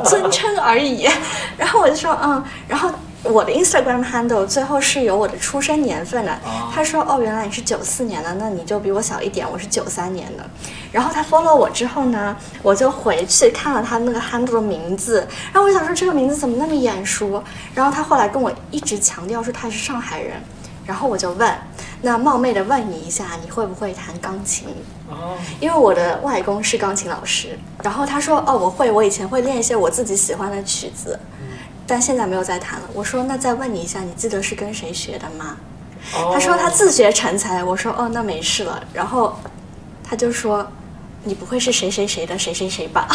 [0.04, 1.08] 尊称而已。
[1.56, 2.92] 然后我就说嗯，然后。
[3.24, 6.40] 我的 Instagram handle 最后是有我的出生年份的。
[6.74, 9.46] 他说：“哦，原来你是九四年的，那你就比我小一点。
[9.52, 10.50] 我是九三年的。”
[10.92, 15.28] 然后他 follow 我之后呢，我就回去看了他那个 handle 的名字。
[15.52, 17.44] 然后我想说这个名字怎么那么眼熟？
[17.76, 20.42] 然后他后来跟我一直强调说他是上海人。
[20.86, 21.54] 然后我就问，
[22.02, 24.70] 那冒昧的问你一下，你会不会弹钢琴？
[25.08, 31.20] 哦，因为我的外公是钢琴老师，然后他说哦我会，我以前会练一些我自己喜欢的曲子，
[31.86, 32.88] 但现在没有再谈了。
[32.94, 35.58] 我说那再问你一下，你记得是跟谁学的吗？
[36.16, 39.38] 哦他说他自学成才，我说哦那没事了，然后
[40.04, 40.66] 他就说
[41.24, 43.08] 你不会是谁谁谁的谁谁谁吧？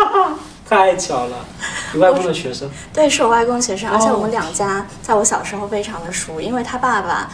[0.68, 1.36] 太巧了，
[1.92, 2.68] 你外公的学生。
[2.92, 7.30] 对，是我外公学生，而且我哦们两家在我小时候非常的熟，因为他爸爸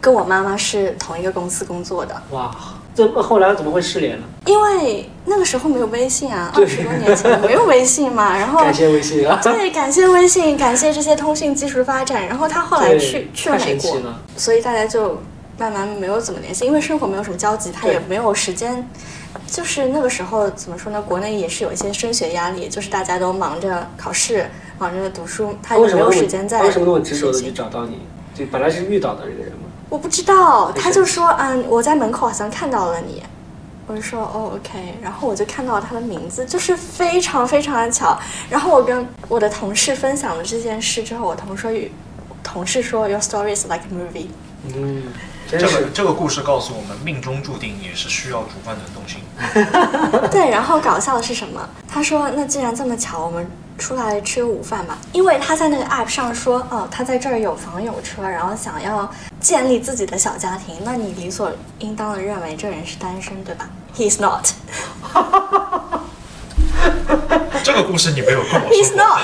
[0.00, 2.22] 跟我妈妈是同一个公司工作的。
[2.30, 2.54] 哇，
[2.94, 4.22] 这后来怎么会失联了？
[4.46, 9.38] 因为那个时候没有微信啊，对二十多年前没有微信嘛， 然后感谢微信啊！
[9.42, 12.26] 对，感谢微信，感谢这些通讯技术的发展。
[12.26, 14.22] 然后他后来去去了美国，了。
[14.36, 15.18] 所以大家就
[15.58, 18.88] 慢慢没有怎么联系，因为生活没有什么交集，他也没有时间。
[19.46, 21.02] 就是那个时候怎么说呢？
[21.02, 27.50] 国内也是有一些升学压力，就是大家都忙着考试，忙着读书，他也没有时间在他为什么那么执着的去。
[27.50, 27.98] 找到你？
[28.34, 29.63] 就本来是遇到的这个人嘛。
[29.88, 33.22] 我不知道，他就说，嗯，我在门口好像看到了你。
[33.86, 38.18] 我就说哦，OK，然后我就看到了他的名字，就是非常非常的巧。
[38.48, 41.90] 然后我跟我的同事分享了这件事之后，我同事
[42.42, 44.28] 同事说，Your story is like a movie。
[44.74, 45.02] 嗯，
[45.46, 45.90] 这个。
[45.92, 49.20] 这个故事告诉我们，命中注定也是需要主观能动性。
[50.32, 51.68] 对，然后搞笑的是什么？
[51.86, 53.46] 他说，那既然这么巧，我们
[53.78, 54.98] 出来吃个午饭吧。
[55.12, 59.08] 因为他在那个 app 上说，哦，他在这儿有房有车，然后想要
[59.40, 64.48] 建立自己的小家庭，那你理所应当的认为这人是单身，对吧？He's not.
[67.62, 69.04] 这个故事你没有跟我 He's 说过。
[69.06, 69.22] not。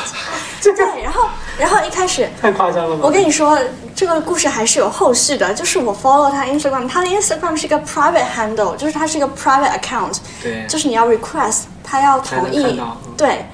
[0.76, 1.26] 对，然后
[1.58, 3.02] 然后一开始，太夸张了吧？
[3.02, 3.58] 我跟你说，
[3.94, 12.78] 这个故事还是有后续的，就是我 follow 他 Instagram，他的 Instagram 是一个 private handle，就是他是一个 private account，对，就是你要 request，他要才同意
[13.16, 13.46] 对。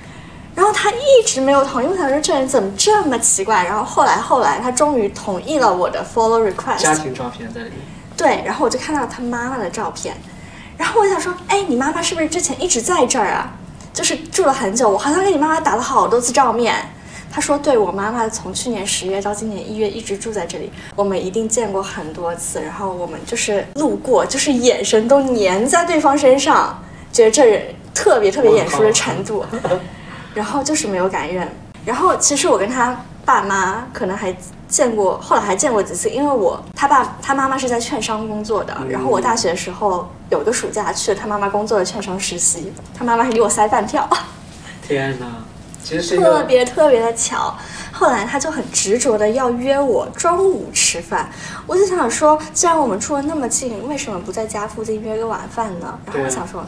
[0.57, 3.62] 然后他一直没有同意，我想说这人怎么这么奇怪？
[3.62, 7.79] 然后后来后来他终于同意了我的 follow request，家庭照片在里面。
[8.16, 10.16] 对，然后我就看到他妈妈的照片，
[10.79, 13.53] 然后我想说，哎，你妈妈是不是之前一直在这儿啊？
[13.92, 16.75] 就是住了很久，我好像跟你妈妈打了好多次照面。
[17.31, 29.45] 他说，对我妈妈从去年十月到今年一月一直住在这里，我们一定见过很多次，然后我们就是路过，就是眼神都粘在对方身上，觉得这人特别特别眼熟的程度，
[30.37, 31.49] 然后就是没有敢认。
[31.85, 32.94] 然后其实我跟他
[33.25, 34.37] 爸妈可能还
[34.68, 44.09] 见过，后来还见过几次，因为我他爸他妈妈是在券商工作的，然后我大学的时候有个暑假去了他妈妈工作的券商实习，他妈妈还给我塞饭票，
[44.87, 45.27] 天哪，
[45.83, 47.55] 其实是特别特别的巧。
[47.92, 51.31] 后来他就很执着的要约我中午吃饭，
[51.66, 55.99] 我就想说，既然我们住的那么近，为什么不在家附近约个晚饭呢？
[56.05, 56.62] 然后我想说，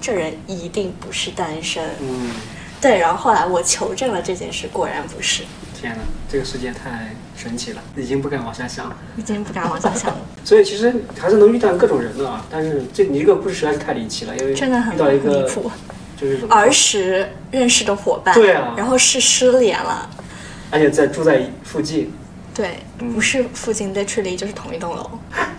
[0.00, 1.82] 这人一定不是单身。
[2.00, 2.30] 嗯，
[2.80, 5.42] 对，然后后来我求证了这件事，果然不是，
[5.74, 8.96] 天哪，这个世界太神奇了，已经不敢往下想了。
[9.16, 10.18] 已经不敢往下想了。
[10.44, 15.70] 所以其实还是能遇到各种人的啊，但是这你这个故事实在是太离奇了，因为真的很遇到一个离谱。
[16.18, 20.08] 就是说儿时认识的伙伴，对啊然后是失联了，
[20.70, 22.10] 而且在住在附近，
[22.54, 25.10] 对，嗯不是附近 literally 就是同一栋楼。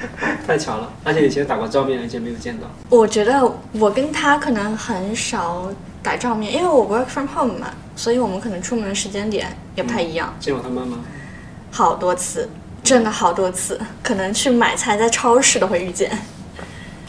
[0.47, 2.65] 太巧了，而且以前打过照面，而且没有见到。
[2.89, 3.39] 我觉得
[3.73, 5.71] 我跟他可能很少
[6.07, 7.67] 打照面，因为我 work from home 嘛，
[7.97, 10.99] 所以我们可能出门的时间点也不太一样，见过他妈妈，
[11.69, 12.47] 好多次，
[12.81, 16.09] 真的好多次，可能去买菜在超市都会遇见。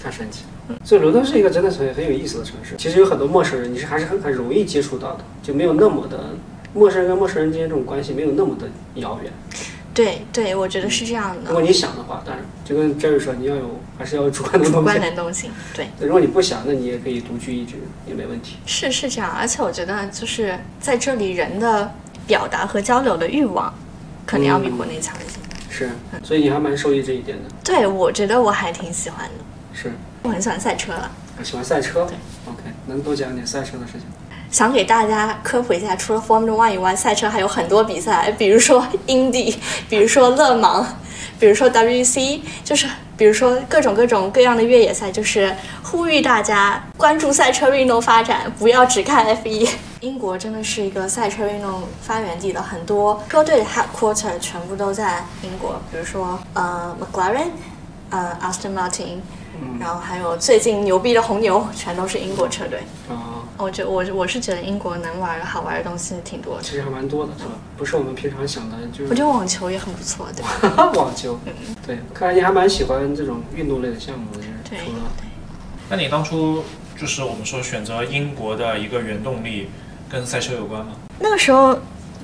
[0.03, 0.77] 太神奇了。
[0.83, 2.75] 所以伦敦是一个真的很很有意思的城市。
[2.77, 6.35] 其实有很多陌生人，你是还是很很容易接触到的，就没有那么的
[6.75, 9.33] 陌生人跟陌生人之间这种关系没有那么的遥远。
[9.99, 15.01] 对对，我觉得是这样的如果，你想的话，当然就跟 Jerry 说，你要有还是要有主观能动性主观。
[15.01, 15.89] 能动性，对。
[15.99, 18.59] 对如果你不想，那你也可以独居一居，也没问题。
[18.65, 21.93] 是是这样，而且我觉得就是在这里人的
[22.29, 23.75] 表达和交流的欲望，
[24.25, 25.41] 肯定要比国内强一些。
[25.69, 25.91] 是，
[26.23, 27.51] 所以你还蛮受益这一点的。
[27.65, 29.91] 对，我觉得我还挺喜欢的，是，
[30.23, 31.11] 我很喜欢赛车了。
[31.43, 32.05] 喜欢赛车。
[32.05, 34.03] 对 OK，能多讲点赛车的事情。
[34.51, 39.55] 想给大家科普一下，除了 Formula One 以外，赛车还有很多比赛，比如说 Indy，
[39.89, 40.87] 比如说勒芒，
[41.39, 49.69] 比如说 WEC，就是比如说各种各种各样的越野赛，就是呼吁大家关注赛车运动发展，不要只看 F1。
[50.01, 57.49] 英国真的是一个赛车运动发源地的，很多车队的 headquarter 全部都在英国，比如说呃 McLaren，
[58.11, 59.19] 呃 Aston Martin，
[59.61, 62.79] 嗯，然后还有最近牛逼的红牛，全都是英国车队。
[63.09, 66.63] 啊、我觉我我是觉得英国能玩的好玩的东西挺多的。
[66.63, 67.51] 其实还蛮多的，是吧？
[67.77, 70.91] 不是我们平常想的，就是我觉得网球也很不错，对吧？
[70.95, 71.39] 网球。
[71.45, 71.53] 嗯
[71.87, 74.99] 对，看来你还蛮喜欢这种运动类的项目的，就是对除了
[75.91, 76.63] 那你当初
[76.97, 79.69] 就是我们说选择英国的一个原动力
[80.09, 80.93] 跟赛车有关吗？
[81.19, 81.79] 那个时候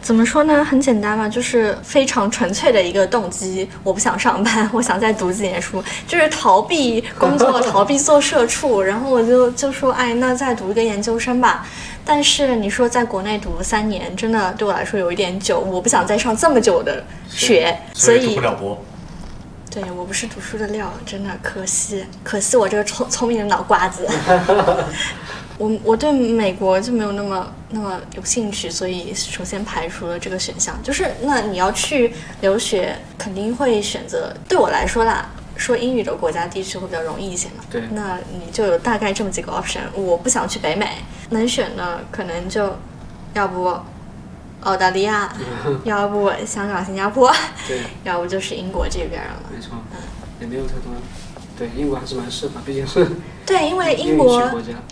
[0.04, 0.62] 怎么说呢？
[0.62, 3.66] 很简单嘛，就是非常纯粹的一个动机。
[3.82, 8.82] 我不想上班， 我想再读几年书，就是逃避工作， 逃避做社畜。
[8.82, 11.66] 然后我就就说，哎，那再读一个研究生吧。
[12.04, 18.84] 但是你说在国内读三年，真的对我来说有一点久，我不想再上这么久的学，所以读以不了博。
[19.70, 24.06] 对我不是读书的料，真的可惜，可惜我这个聪聪明的脑瓜子。
[25.58, 30.76] 我我对美国就没有那么那么有兴趣，所以首先排除了这个选项。
[30.82, 37.64] 就是那你要去留学，肯定会选择对我来说啦，说英语的国家地区会比较容易一些嘛。
[37.70, 39.80] 对那你就有大概这么几个 option。
[39.94, 40.98] 我不想去北美，
[41.30, 42.76] 能选的可能就
[43.34, 43.76] 要不
[44.62, 45.32] 澳大利亚，
[45.84, 47.32] 要不香港、新加坡，
[47.68, 49.42] 对，要不就是英国这边了。
[49.54, 49.76] 没错，
[50.40, 50.92] 也没有太多。
[51.56, 53.06] 对，英国还是蛮适合，毕竟是
[53.46, 54.42] 对，因为英国。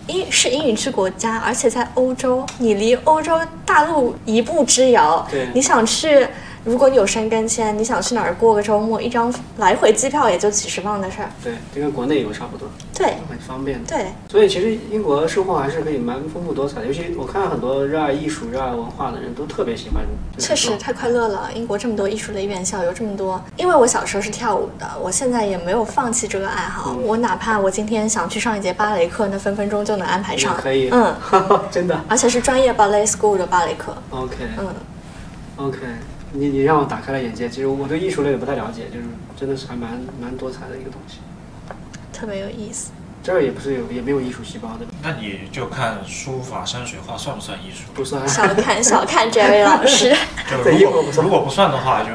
[0.08, 5.26] 英是英语之国家，而且在欧洲，你离欧洲大陆一步之遥。
[5.30, 6.26] 对你想去，
[6.64, 11.28] 如果你有申根签，你想去哪儿过个周末，一张来回机票也就几十磅的事儿。
[11.42, 13.82] 对，就跟国内游差不多，对很方便。
[13.84, 20.04] 对，所以其实英国生活还是可以蛮丰富多彩的，尤其我看很多热爱艺术、热爱文化的人都特别喜欢。
[20.38, 21.50] 确实太快乐了。
[21.54, 23.42] 英国这么多艺术类院校，有这么多。
[23.56, 26.92] 因为我小时候是跳舞的，我现在也没有放弃这个爱好。
[26.92, 30.56] 嗯我哪怕我今天想去上一节芭蕾课，那分分钟就能安排上。
[30.56, 31.12] 可以嗯，
[31.72, 32.00] 真的。
[32.08, 33.92] 而且是专业 ballet school 的芭蕾课。
[34.10, 34.68] OK 嗯。
[35.56, 35.78] OK，
[36.32, 37.48] 你你让我打开了眼界。
[37.48, 39.04] 其实我对艺术类的不太了解，就是
[39.36, 41.18] 真的是还蛮蛮多彩的一个东西。
[42.12, 42.90] 特别有意思。
[43.22, 47.84] 这儿也不是有也没有艺术细胞的，那你就看书法、山水画算不算艺术？
[47.94, 48.26] 不算。
[48.28, 50.12] 小看小看这位老师。
[50.50, 52.10] 就 如果不算如果不算的话，就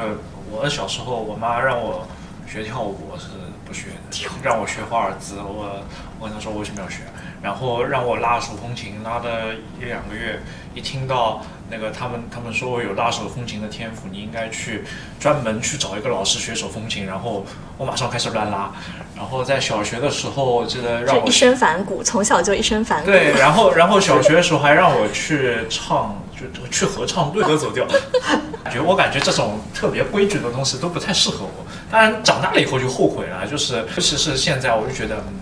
[0.50, 2.06] 我小时候我妈让我
[2.46, 3.28] 学跳舞，我是
[3.64, 5.82] 不学的，让我学华尔兹，我
[6.20, 6.98] 我跟她说我为什么要学，
[7.40, 10.40] 然后让我拉手风琴，拉的一两个月，
[10.74, 14.84] 一听到那个他们他们说我有拉手风琴的天赋，你应该去
[15.20, 17.44] 专门去找一个老师学手风琴，然后
[17.76, 18.72] 我马上开始乱拉，
[19.16, 23.10] 然后在小学的时候我记得让我一身反骨，从小就一身反骨。
[23.10, 27.86] 对，然后然后小学的时候还让我去唱，就去合唱队歌走调。
[28.64, 31.64] 感觉我感觉这种特别规矩的东西都不太适合我。
[31.90, 35.40] 当然长大了以后就后悔了，就是尤其是现在，我就觉得，嗯，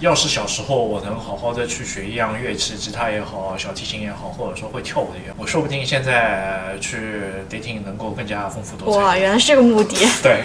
[0.00, 8.98] 要是小时候我能好好的去学一样乐器，吉他也好，小提琴也好，或者说会跳舞的也好，我说不定现在去 dating 能够更加丰富多彩。
[9.00, 9.96] 哇，原来是这个目的。
[10.22, 10.42] 对，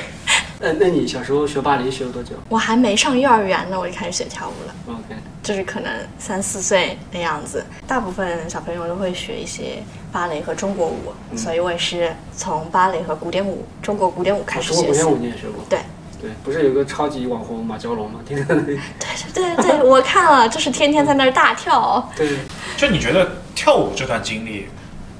[0.59, 7.63] 那 那你小时候学芭蕾学了多久我还没上幼儿园呢，我就开始学跳舞了，？OK，就是可能三四岁的样子。
[7.85, 15.13] 大部分小朋友都会学一些芭蕾和中国舞，嗯所以我也是从芭蕾和古典舞、中国古典舞开始学习中国古典。
[15.13, 15.63] 舞你也学过？
[15.69, 15.79] 对
[16.23, 18.21] 对，不是有个超级网红马蛟龙吗？
[18.25, 18.79] 天天在那里。
[19.33, 22.09] 对对对对，我看了，就是天天在那儿大跳。
[22.15, 22.38] 对，
[22.77, 24.69] 就你觉得跳舞这段经历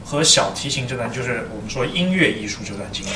[0.06, 3.10] 和小提琴这段，就是我们说音乐艺术这段经历，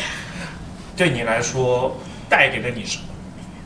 [0.97, 1.97] 对你来说
[2.28, 3.04] 带给了你什么？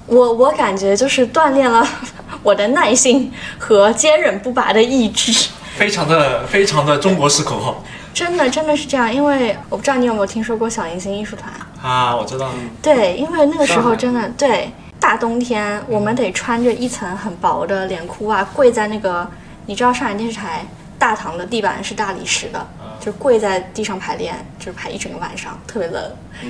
[0.05, 1.87] 我我感觉就是锻炼了
[2.43, 5.49] 我的耐心和坚韧不拔的意志。
[5.75, 11.51] 非常的非常的中国式口号真的真的是这样，因为我不知道你有没有听说过小银星艺术团。
[11.81, 12.15] 啊！
[12.15, 12.49] 我知道，
[12.81, 19.27] 对，因为那个时候真的对大冬天，我们得穿着一层很薄的连裤袜，跪在那个
[19.65, 20.65] 你知道上海电视台
[20.99, 22.67] 大堂的地板是大理石的，
[23.01, 26.01] 就跪在地上排练，就是排一整个晚上，特别冷。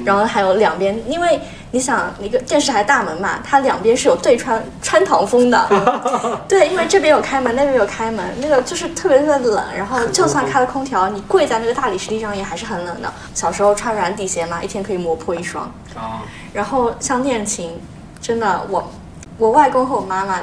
[0.05, 1.39] 然后还有两边，因为
[1.71, 5.67] 你想那个电视台大门嘛，它两边是有对穿穿堂风的，
[6.47, 9.63] 对，因为这边有开门，那边有开门，那个就是特别特别冷。
[9.75, 13.11] 然后就算开了空调，你跪在那个大理石地上也还是很冷的。
[13.33, 15.65] 小时候穿软底鞋嘛，一天可以磨破一双。
[15.95, 16.21] 啊，
[16.53, 17.79] 然后像练琴，
[18.21, 18.91] 真的我
[19.37, 20.39] 我外公和我妈妈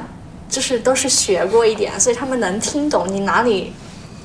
[0.51, 3.73] 就是都是学过一点，所以他们能听懂你哪里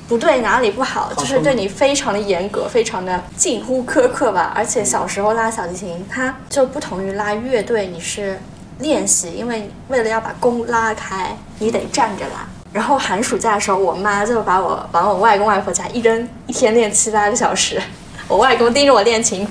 [0.06, 4.52] 不对哪里不好，就是对你非常的严格，非常的近乎苛刻吧。
[4.54, 8.38] 而且小时候拉小提琴，它就不同于拉乐队，你是
[8.80, 12.46] 练习，因为为了要把弓拉开，你得站着拉。
[12.72, 17.80] 然后寒暑假的时候，我妈就把我往我外公外婆家一扔，一天练七八个小时。
[18.28, 19.46] 我外公盯着我练琴，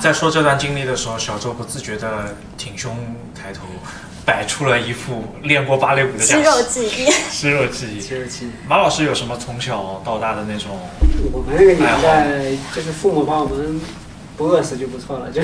[0.00, 2.96] 在说这段经历的时候，小周不自觉的挺胸
[3.34, 3.62] 抬头，
[4.28, 6.44] 摆出了一副练过芭蕾舞的肌架势。
[6.44, 7.10] 肉记忆。
[7.30, 7.98] 肌肉记忆。
[7.98, 8.50] 肌肉记忆。
[8.68, 10.78] 马老师有什么从小到大的那种？
[11.32, 13.80] 我们那个年代，就是父母把我们
[14.36, 15.40] 不饿死就不错了， 就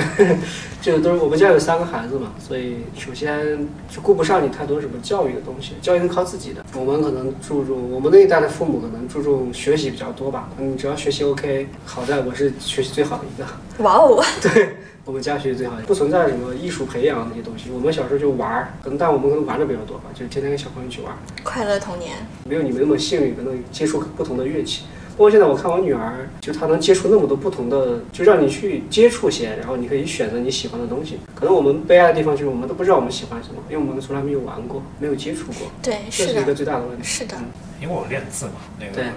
[0.83, 6.63] 就都是我们家有三个孩子嘛，所以首先就顾不上你太多什么教育的东西，教育能靠自己的。
[6.75, 14.23] 我们可能注重我们那一代的父母可能注重学习比较多吧，你只要学习 OK，好在我是学习最好的一个，哇哦！
[14.43, 17.69] 对我们家学习最好的，不存在什么艺术培养那些东西。
[17.69, 21.17] 我们小时候就玩儿，可能但我们可能玩的比较多吧，就是天天跟小朋友一起玩儿。
[21.43, 24.81] 快乐童年，没有你们那么幸运，可能接触不同的乐器。
[25.11, 31.19] 包括现在我看我女儿，就她能接触那么多不同的，就让你去接触些，然后你可以选择你喜欢的东西。
[31.35, 37.03] 可能我们悲哀的地方就是我们都不知道我们喜欢什么，因为我们从来没有玩过，没有接触过，对，这是一个，最大的问题。
[37.03, 37.37] 是的，
[37.79, 39.07] 因为我练字嘛，那个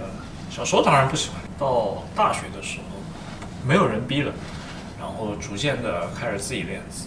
[0.50, 2.84] 小时候当然不喜欢，到大学的时候
[3.66, 4.32] 没有人逼了，
[5.08, 7.06] 然后逐渐的开始自己练字。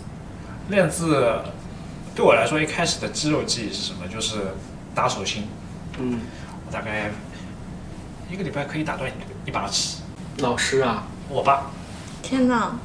[0.70, 1.40] 练字
[2.16, 4.08] 对我来说，一开始的肌肉记忆是什么？
[4.08, 4.40] 就是
[4.96, 5.48] 打手心，
[6.00, 6.20] 嗯，
[6.66, 7.12] 我大概
[8.30, 10.00] 一个礼拜可以打断一一把尺。
[10.38, 11.70] 老师啊，我爸，
[12.24, 12.76] 天哪，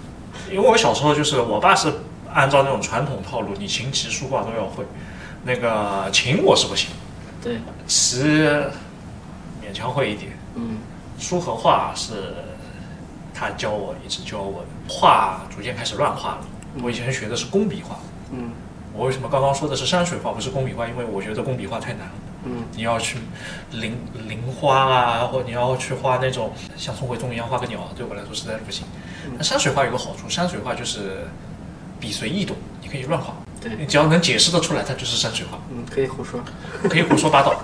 [0.51, 1.91] 因为我小时候就是我爸是
[2.33, 4.85] 按照那种传统套路，你琴棋书画都要会。
[5.45, 6.91] 那个琴我是不行，
[7.43, 8.23] 对，棋
[9.63, 10.37] 勉强会一点。
[10.57, 10.79] 嗯
[11.19, 12.35] 书和画是
[13.37, 14.65] 他教我，一直教我。
[14.89, 16.39] 画逐渐开始乱画了。
[16.83, 17.99] 我以前学的是工笔画。
[18.33, 18.51] 嗯
[18.95, 20.89] 我为什么刚刚说的是山水画，不是工笔画？
[20.89, 22.13] 因为我觉得工笔画太难了。
[22.47, 23.19] 嗯你要去
[23.73, 23.95] 临
[24.27, 28.87] 临花啊，或者你要去画那种像宋徽宗一样画个鸟，对我来说实在是不行。
[29.37, 31.29] 那山水画有个好处，山水画就是
[32.01, 36.41] 笔随意动，你可以乱画，对，你只要能解释得出来，它就是山水画，嗯，可以胡说。
[36.89, 37.55] 可以胡说八道，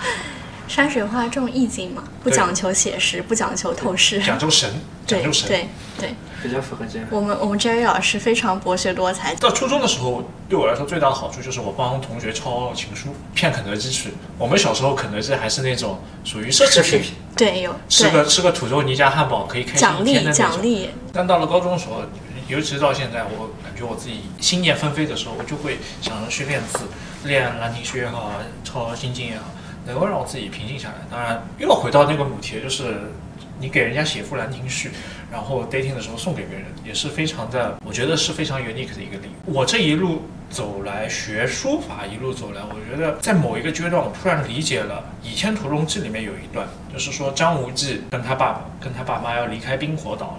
[0.68, 4.70] 山水画这种意境嘛，不讲求写实，不讲求透视，讲究神，
[5.06, 5.48] 讲究神。
[5.48, 7.08] 对对，比较符合这样。
[7.10, 14.12] 我们我们 Jerry 老师非常博学多才，到初中的时候，对我来说最大的好处就是我帮同学抄情书，骗肯德基去。
[14.36, 20.50] 我们小时候肯德基还是那种属于奢侈品，对有吃个吃个土豆泥加汉堡可以开心奖励一天的那种。
[20.52, 22.02] 奖励，但到了高中的时候，
[22.46, 26.80] 尤其是到现在，我感觉我自己心念纷飞的时候，我就会想着去练字，
[27.24, 29.44] 练兰亭序也好，抄心经也好，
[29.88, 30.94] 能够让我自己平静下来。
[31.10, 33.10] 当然，又回到那个母题，就是
[33.58, 34.90] 你给人家写副兰亭序，
[35.32, 39.54] 然后 dating 的时候送给别人，也是非常的，我觉得是非常 unique 的一个礼物。
[39.54, 50.38] 我这一路走来学书法，一路走来，我觉得在某一个阶段，我突然理解了《倚天屠龙记》里面有一段，就是说张无忌跟他爸爸跟他爸妈要离开冰火岛了。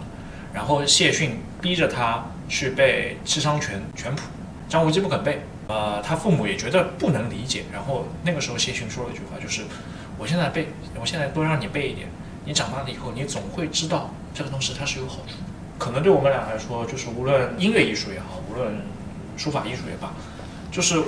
[0.53, 4.23] 然后谢逊逼着他去背《七伤拳》拳谱，
[4.67, 7.63] 张无忌不肯背，呃，他父母也觉得不能理解。
[7.71, 9.61] 然后那个时候谢逊说了一句话，就是
[10.17, 10.67] 我现在背，
[10.99, 12.07] 我现在多让你背一点，
[12.43, 15.35] 你长大了以后，你总会知道这个东西它是有好处。
[15.77, 18.81] 可能对我们俩来说，就是无论音乐艺术也好，无论
[19.37, 20.11] 书法艺术也罢，
[20.71, 21.01] 就是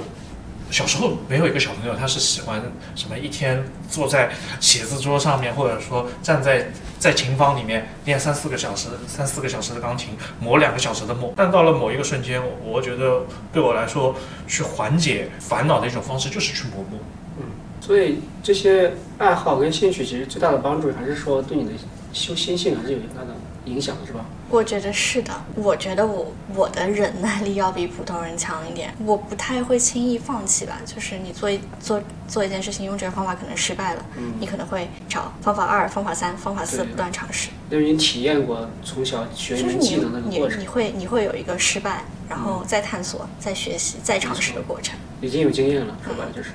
[0.72, 2.62] 小时候没有一个小朋友他是喜欢
[2.96, 10.10] 什么一天坐在写字桌上面，或者说站在在琴房里面练三四个小时、三四个小时的钢琴，
[10.40, 11.34] 磨两个小时的墨。
[11.36, 14.16] 但到了某一个瞬间，我觉得对我来说，
[14.48, 17.00] 去缓解烦恼的一种方式就是去磨墨。
[17.38, 17.46] 嗯
[17.82, 21.72] 所以这些爱好跟兴趣，其实最大的帮助还是说对你的
[22.14, 24.24] 修心性还是有很大的影响，是吧？
[24.52, 30.78] 我觉得是的，我觉得我我的忍耐力要比普通人强一点，我不太会轻易放弃吧。
[30.86, 37.49] 就是你做一做做一件事情，用这个方法可能失败了，嗯你可能会找方法二、方法三、方法四不断尝试。
[37.70, 46.49] 因为你体验过从小学一就是你门技能的那个你过程你，会你会有一个失败，然后再探索、再学习、再尝试的过程，已经有经验了，说白了就是。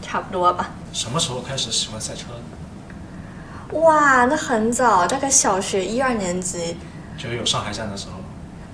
[0.00, 0.70] 差不多吧。
[0.92, 2.28] 什么时候开始喜欢赛车
[3.72, 3.80] 的？
[3.80, 6.76] 哇，那很早，大概小学一二年级。
[7.16, 8.12] 就有上海站的时候。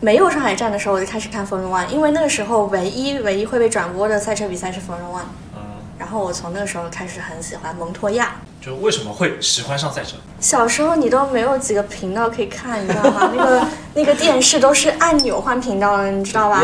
[0.01, 5.30] 没有上海站的时候，我就开始看 Formula One，因为那个时候唯一唯一会被转播的赛车比赛是 Formula One。
[5.55, 5.61] 嗯，
[5.97, 8.32] 然后我从那个时候开始很喜欢蒙托亚。
[8.61, 10.16] 就为什么会喜欢上赛车？
[10.40, 13.30] 小时候你都没有几个频道可以看，你知道吗？
[13.34, 16.61] 那个那个电视都是按钮换频道的，你知道吧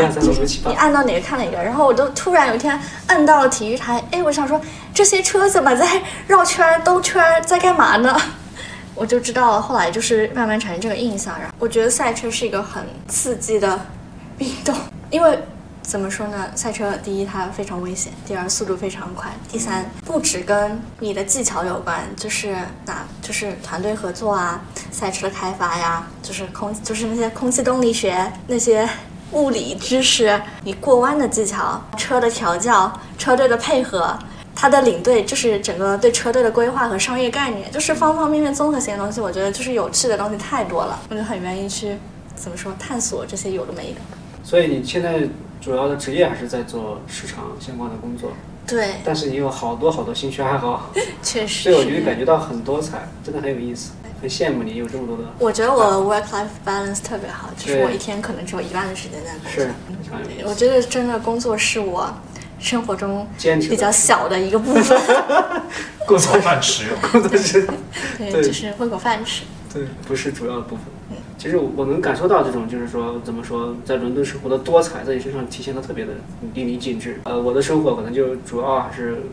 [0.65, 1.63] 你按到哪个看哪个。
[1.63, 2.77] 然后我都突然有一天
[3.07, 4.59] 按到了体育台，哎，我想说
[4.93, 8.17] 这些车怎么在绕圈儿兜圈儿，在干嘛呢？
[8.99, 11.39] 我就知道了，后来就是慢慢产生这个印象。
[11.39, 13.79] 然后我觉得赛车是一个很刺激的
[14.39, 14.75] 运动，
[15.09, 15.39] 因为
[15.81, 16.51] 怎么说呢？
[16.53, 28.87] 赛车第一它非常危险，第二速度非常快，第三不只跟你的技巧有关，就是那就是团队合作啊，赛车的开发呀，就是空就是那些空气动力学那些。
[29.31, 34.17] 物理知识，你过弯的技巧，车的调教，车队的配合，
[34.59, 39.21] 他的领队就是整个对车队的规划和商业概念，就是方方面面综合性的东西。
[39.21, 41.95] 我觉得就是有趣的东西太多了，我就很愿意去
[42.35, 44.01] 怎么说探索这些有的没的。
[44.43, 45.21] 所以你现在
[45.61, 48.33] 主要的职业还是在做市场相关的工作，
[48.67, 50.91] 对，但是你有好多好多兴趣爱好，
[51.23, 53.91] 确实所以我觉得感觉到很多彩，真的很有意思，
[54.21, 55.23] 很羡慕你有这么多的。
[55.39, 59.31] 我觉得我 work life balance 特别好，就是我一天可能只有一半的时间在
[59.87, 60.17] 工作。
[60.35, 62.13] 是我觉得真的工作是我
[62.59, 64.99] 生活中比较小的一个部分。
[66.05, 66.97] 工作早饭吃用。
[67.11, 67.67] 工作是，
[68.17, 69.43] 对，就是混口饭吃。
[69.71, 70.85] 对，不是主要的部分。
[71.37, 76.13] 其实我我能感受到这种，就是说怎么说，在伦敦生活的多彩，在你身上体现的特别的
[76.53, 77.21] 淋漓尽致。
[77.23, 79.23] 呃，我的生活可能就主要还是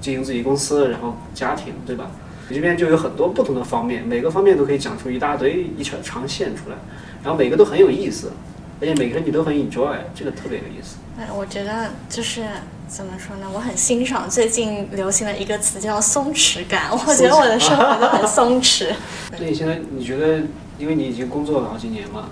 [0.00, 2.10] 经营自己公司，然后家庭，对吧？
[2.48, 6.76] 你这边就有很多不同的方面，每个方面都可以讲出一大堆一条长线出来，
[7.22, 8.32] 然后每个都很有意思，
[8.80, 10.96] 而且每个你都很 enjoy，这个特别有意思。
[11.18, 12.44] 哎，我觉得就是
[12.86, 13.46] 怎么说呢？
[13.52, 16.90] 我很欣赏最近流行的一个词叫松弛感。
[16.90, 18.92] 我觉得我的生活都很松弛。
[19.32, 20.42] 那你现在你觉得，
[20.78, 22.28] 因为你已经工作了好几年嘛，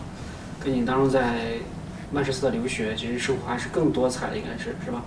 [0.63, 1.55] 跟你当初在
[2.13, 5.03] 曼彻斯特留学，其实生活还是更多彩的，应该是是吧？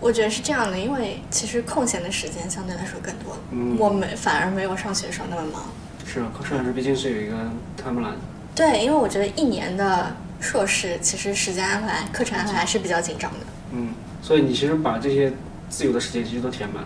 [0.00, 3.40] 我觉得是这样的，因为其实空闲的时间相对来说更多了。
[3.50, 5.64] 嗯我没反而没有上学时候那么忙。
[6.06, 7.34] 是啊，上学时毕竟是有一个
[7.76, 8.14] timeline。
[8.54, 13.38] 对，因为我觉得一年的硕士其实时间安排、课程安排还是比较紧张的。
[13.72, 15.32] 嗯，所以你其实把这些
[15.68, 16.82] 自由的时间其实都填满。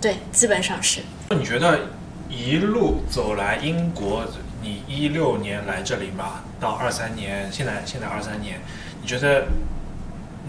[0.00, 1.00] 对，基本上是。
[1.28, 1.80] 那你觉得
[2.28, 4.24] 一路走来，英国，
[4.62, 8.60] 你一六年来这里嘛，到二三年，现在现在二三年，
[9.02, 9.46] 你觉得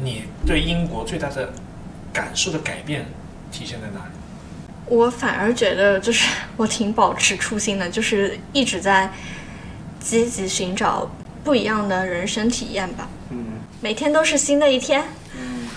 [0.02, 1.52] 你对英国最大的
[2.14, 3.06] 感受的改变
[3.52, 4.12] 体现在哪里？
[4.88, 9.12] 我反而觉得就是我挺保持初心的，就是一直在
[10.00, 11.10] 积极寻找
[11.46, 13.08] 不一样的人生体验吧。
[13.30, 13.46] 嗯
[13.82, 15.04] 每天都是新的一天。
[15.38, 15.70] 嗯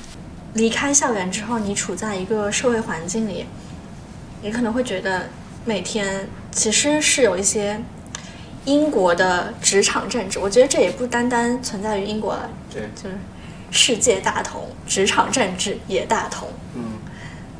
[0.54, 3.44] 离开校园之后，你处在一个社会环境里，
[4.42, 5.28] 你可能会觉得
[5.64, 7.80] 每天其实是有一些
[8.64, 10.38] 英国的职场政治。
[10.38, 13.16] 我觉得这也不单单存在于英国了，对，就是
[13.70, 16.48] 世界大同，职场政治也大同。
[16.74, 16.82] 嗯，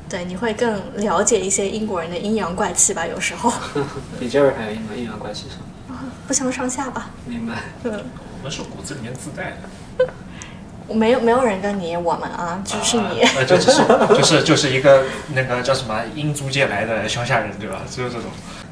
[0.09, 3.07] 对，你会更了解一些英国人的阴阳怪气吧？
[3.07, 3.53] 有时候
[4.19, 5.59] 比这儿还有阴阳阴阳怪气上。
[6.27, 7.11] 不相上下吧。
[7.27, 7.55] 明白。
[7.85, 7.93] 嗯，
[8.39, 9.57] 我们是骨子里面自带
[9.99, 10.13] 的，
[10.95, 13.23] 没有没有人跟你我们啊，只是你。
[13.47, 17.83] 就只是就是 就是一个那个叫什么英租界来的乡下人，对吧？
[17.91, 18.25] 只有这种。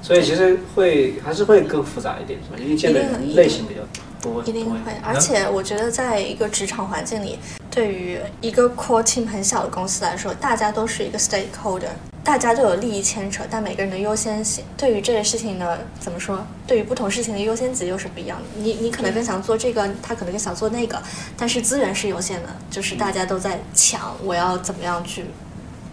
[0.03, 2.57] 所以其实会还是会更复杂一点，是吧？
[2.63, 3.81] 因为见的人类型比较
[4.23, 11.89] 多，一定会，而且我觉得在一个职场环境里，对于一个 core team 很小的公司来说，大家都是一个 stakeholder，
[12.27, 16.45] 大家都有利益牵扯，但每个人的优先性对于这个事情的怎么说？
[16.67, 18.45] 对于不同事情的优先级又是不一样的。
[18.57, 21.01] 你你可能更想做这个，他可能更想做那个，
[21.37, 25.27] 但是资源是有限的，就是大家都在抢，我要怎么样去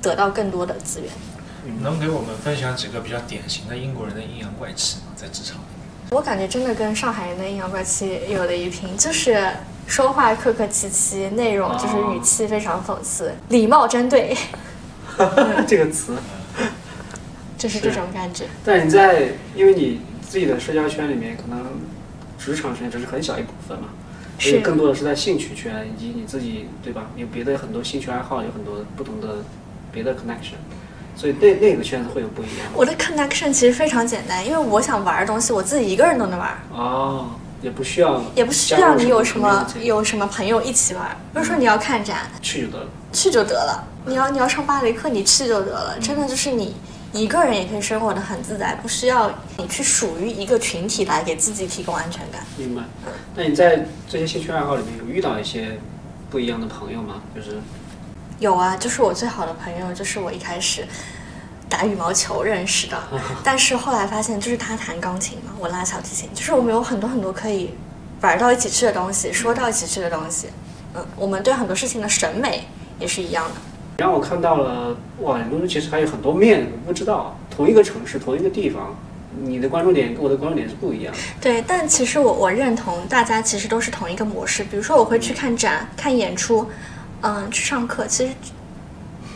[0.01, 1.09] 得到更多的资源。
[1.65, 5.13] 你能给我们分享几个比较典型的英国人的阴阳怪气吗？
[5.15, 5.61] 在职场里？
[6.09, 9.47] 我感觉真的跟上海人的阴阳怪气有的一拼，就是
[9.85, 14.35] 说话客客气气，内容就是语气非常讽刺，礼貌针对，
[15.67, 16.15] 这个词。
[17.57, 18.43] 就是这种感觉。
[18.65, 21.65] 但你在，因为你自己的社交圈里面，可能
[22.37, 23.87] 职场圈只是很小一部分嘛，
[24.37, 27.03] 所以是更多的是在兴趣圈以及你自己，对吧？
[27.15, 29.45] 有别的很多兴趣爱好，有很多不同的
[29.93, 30.59] 别的 connection，
[31.15, 32.67] 所以那那个圈子会有不一样。
[32.73, 37.29] 我的 connection 其实非常简单，因为我想玩的东西，我自己一个人都能玩，哦，
[37.61, 41.15] 也不需要，也不需要你有什么有什么朋友一起玩。
[41.33, 42.89] 比如说你要看展，去就得了。
[43.13, 45.99] 去就得了；你要你要上芭蕾课，你去就得了。
[45.99, 46.75] 真的就是你
[47.13, 52.43] 一个人也可以生活的很自在，不需要你去属于一个群体来给自己提供安全感。
[52.57, 52.83] 明白。
[53.35, 55.79] 那你在这些兴趣爱好里面有遇到一些
[56.29, 57.21] 不一样的朋友吗？
[57.35, 57.57] 就是
[58.39, 60.85] 有啊，就是我最好的朋友，就是我一开始
[61.69, 63.01] 打羽毛球认识的，
[63.43, 67.73] 但是后来发现，就是他弹钢琴嘛，我拉小提琴，就是我们有很多很多可以
[68.21, 70.47] 玩到一起去的东西，说到一起去的东西。
[70.95, 72.67] 嗯，我们对很多事情的审美
[72.99, 73.55] 也是一样的。
[73.97, 77.37] 让我看到了，哇，伦敦其实还有很多面，我不知道。
[77.49, 78.95] 同一个城市，同一个地方，
[79.39, 81.19] 你的关注点跟我的关注点是不一样的。
[81.39, 84.63] 对，但其实我我认同大家其实都是同一个模式。
[84.63, 86.67] 比如说，我会去看展、看演出，
[87.21, 88.33] 嗯，去上课，其实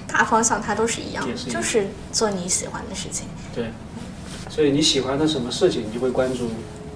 [0.08, 3.28] 大方向它都是一样就是做你喜欢的事情。
[3.54, 3.66] 对，
[4.50, 6.50] 所以你喜欢的什么事情，你就会关注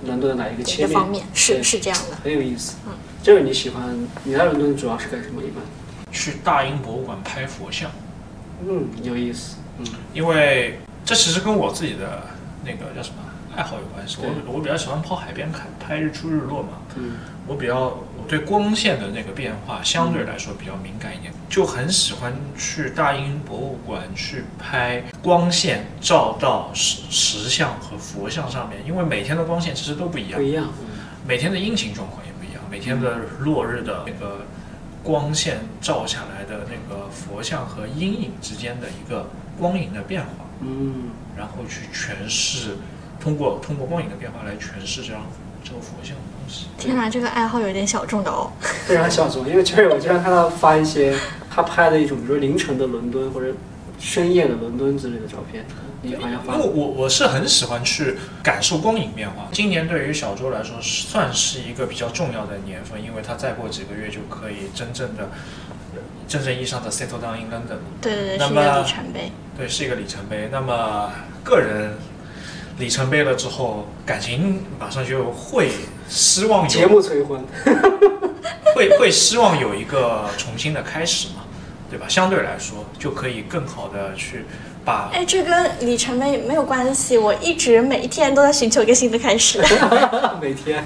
[0.05, 2.17] 伦敦的哪一个一切面，方面是是这样的。
[2.23, 2.73] 很有意思。
[2.87, 3.95] 嗯，就是你喜欢？
[4.23, 5.43] 你在伦敦主要是干什么？
[5.43, 5.61] 一般？
[6.11, 7.89] 去大英博物馆拍佛像，
[8.67, 9.57] 嗯，有意思。
[9.79, 12.23] 嗯，因为这其实跟我自己的
[12.63, 13.15] 那个叫什么
[13.55, 14.17] 爱好有关系。
[14.21, 16.69] 我我比较喜欢跑海边看拍日出日落嘛。
[16.97, 17.13] 嗯，
[17.47, 30.65] 我比较我对光线的那个变化相对来说比较敏感一点，就很喜欢去大英博物馆去拍光线照到石石像和佛像上面，因为每天的光线其实都不一样不，一样。
[30.81, 30.87] 嗯
[31.27, 34.43] 每天的阴晴状况也不一样，每天的落日的那个
[35.03, 39.29] 光线照下来的那个佛像和阴影之间的一个
[39.59, 40.29] 光影的变化，
[40.61, 42.77] 嗯，然后去诠释，
[43.19, 45.23] 通过通过光影的变化来诠释这样
[45.63, 46.67] 这个佛像的东西。
[46.77, 48.51] 天哪，这个爱好有点小众的哦。
[48.85, 49.47] 非常小众。
[49.47, 51.15] 因为这儿我经常看到发一些
[51.49, 53.53] 他拍的一种，比如说凌晨的伦敦或者
[54.01, 55.63] 深夜的伦敦之类的照片，
[56.01, 59.47] 你好像发因为我我是很喜欢去感受光影变化。
[59.51, 65.29] 今年对于小周来说算是一个比较重要的年份，因为他再过几个月就可以真正的、
[66.27, 67.77] 真正意义上的 settle down in London。
[68.01, 69.31] 对对对，那么是一个里程碑。
[69.55, 70.49] 对，是一个里程碑。
[70.51, 71.11] 那么
[71.43, 71.93] 个人
[72.79, 75.69] 里程碑了之后，感情马上就会
[76.09, 77.39] 希望有节目催婚，
[78.75, 81.40] 会会希望有一个重新的开始嘛，
[81.91, 82.07] 对吧？
[82.07, 84.45] 相对来说就可以更好的去
[84.85, 87.17] 把哎，这跟里程碑没有关系。
[87.17, 89.61] 我一直每一天都在寻求一个新的开始。
[90.41, 90.83] 每天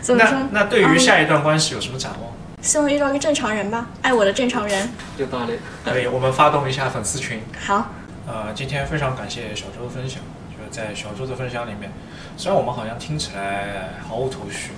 [0.00, 0.62] 怎么说那？
[0.62, 2.32] 那对于嗯下一段关系有什么展望？
[2.60, 4.88] 希望遇到一个正常人吧，爱我的正常人。
[5.16, 5.58] 有道理。
[5.84, 7.40] 可以，我们发动一下粉丝群。
[7.64, 7.90] 好，
[8.26, 11.90] 呃，今天非常感谢小周的分享，就是在小周的分享里面，
[12.36, 14.70] 虽然我们好像听起来毫无头绪，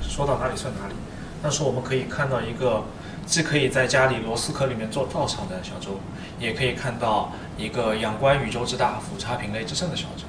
[0.00, 0.94] 说到哪里算哪里，
[1.42, 2.84] 但是我们可以看到一个
[3.26, 6.00] 既可以在家里螺丝壳里面做道场的小周，
[6.38, 10.24] 也可以看到一个仰观宇宙之大、俯察品类之盛的小周。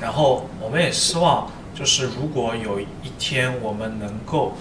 [0.00, 2.86] 然后我们也希望，就是如果有一
[3.18, 4.52] 天我们能够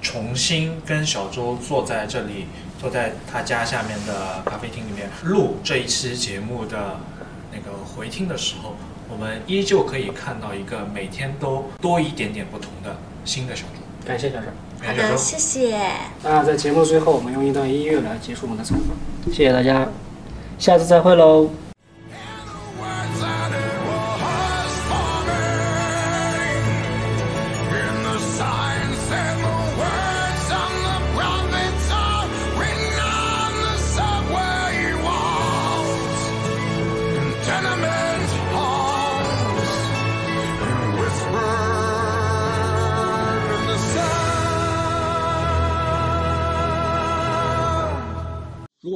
[0.00, 2.46] 重新跟小周坐在这里，
[2.80, 6.98] 坐在他家下面的咖啡厅里面录这一期节目的
[7.52, 8.74] 那个回听的时候，
[9.10, 14.06] 我们依旧可以看到一个每天都多一点点不同的新的小周。
[14.06, 14.46] 感谢小周。
[14.82, 15.16] 好的。
[15.16, 15.78] 谢谢。
[16.22, 19.32] 那在节目最后，我们用一段音乐来结束我们的采访。
[19.32, 19.88] 谢谢大家，
[20.58, 21.50] 下次再会喽。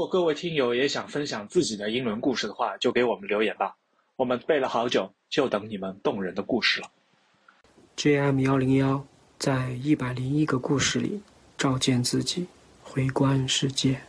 [0.07, 3.77] 各位听友也想分享自己的英伦故事的话，就给我们留言吧。
[4.17, 6.89] 我们背了好久，就等你们动人的故事了。
[7.97, 9.05] JM 幺零幺
[9.39, 11.23] 在一百零一个故事里
[11.59, 12.47] 照见自己，
[12.83, 14.01] 回观世界。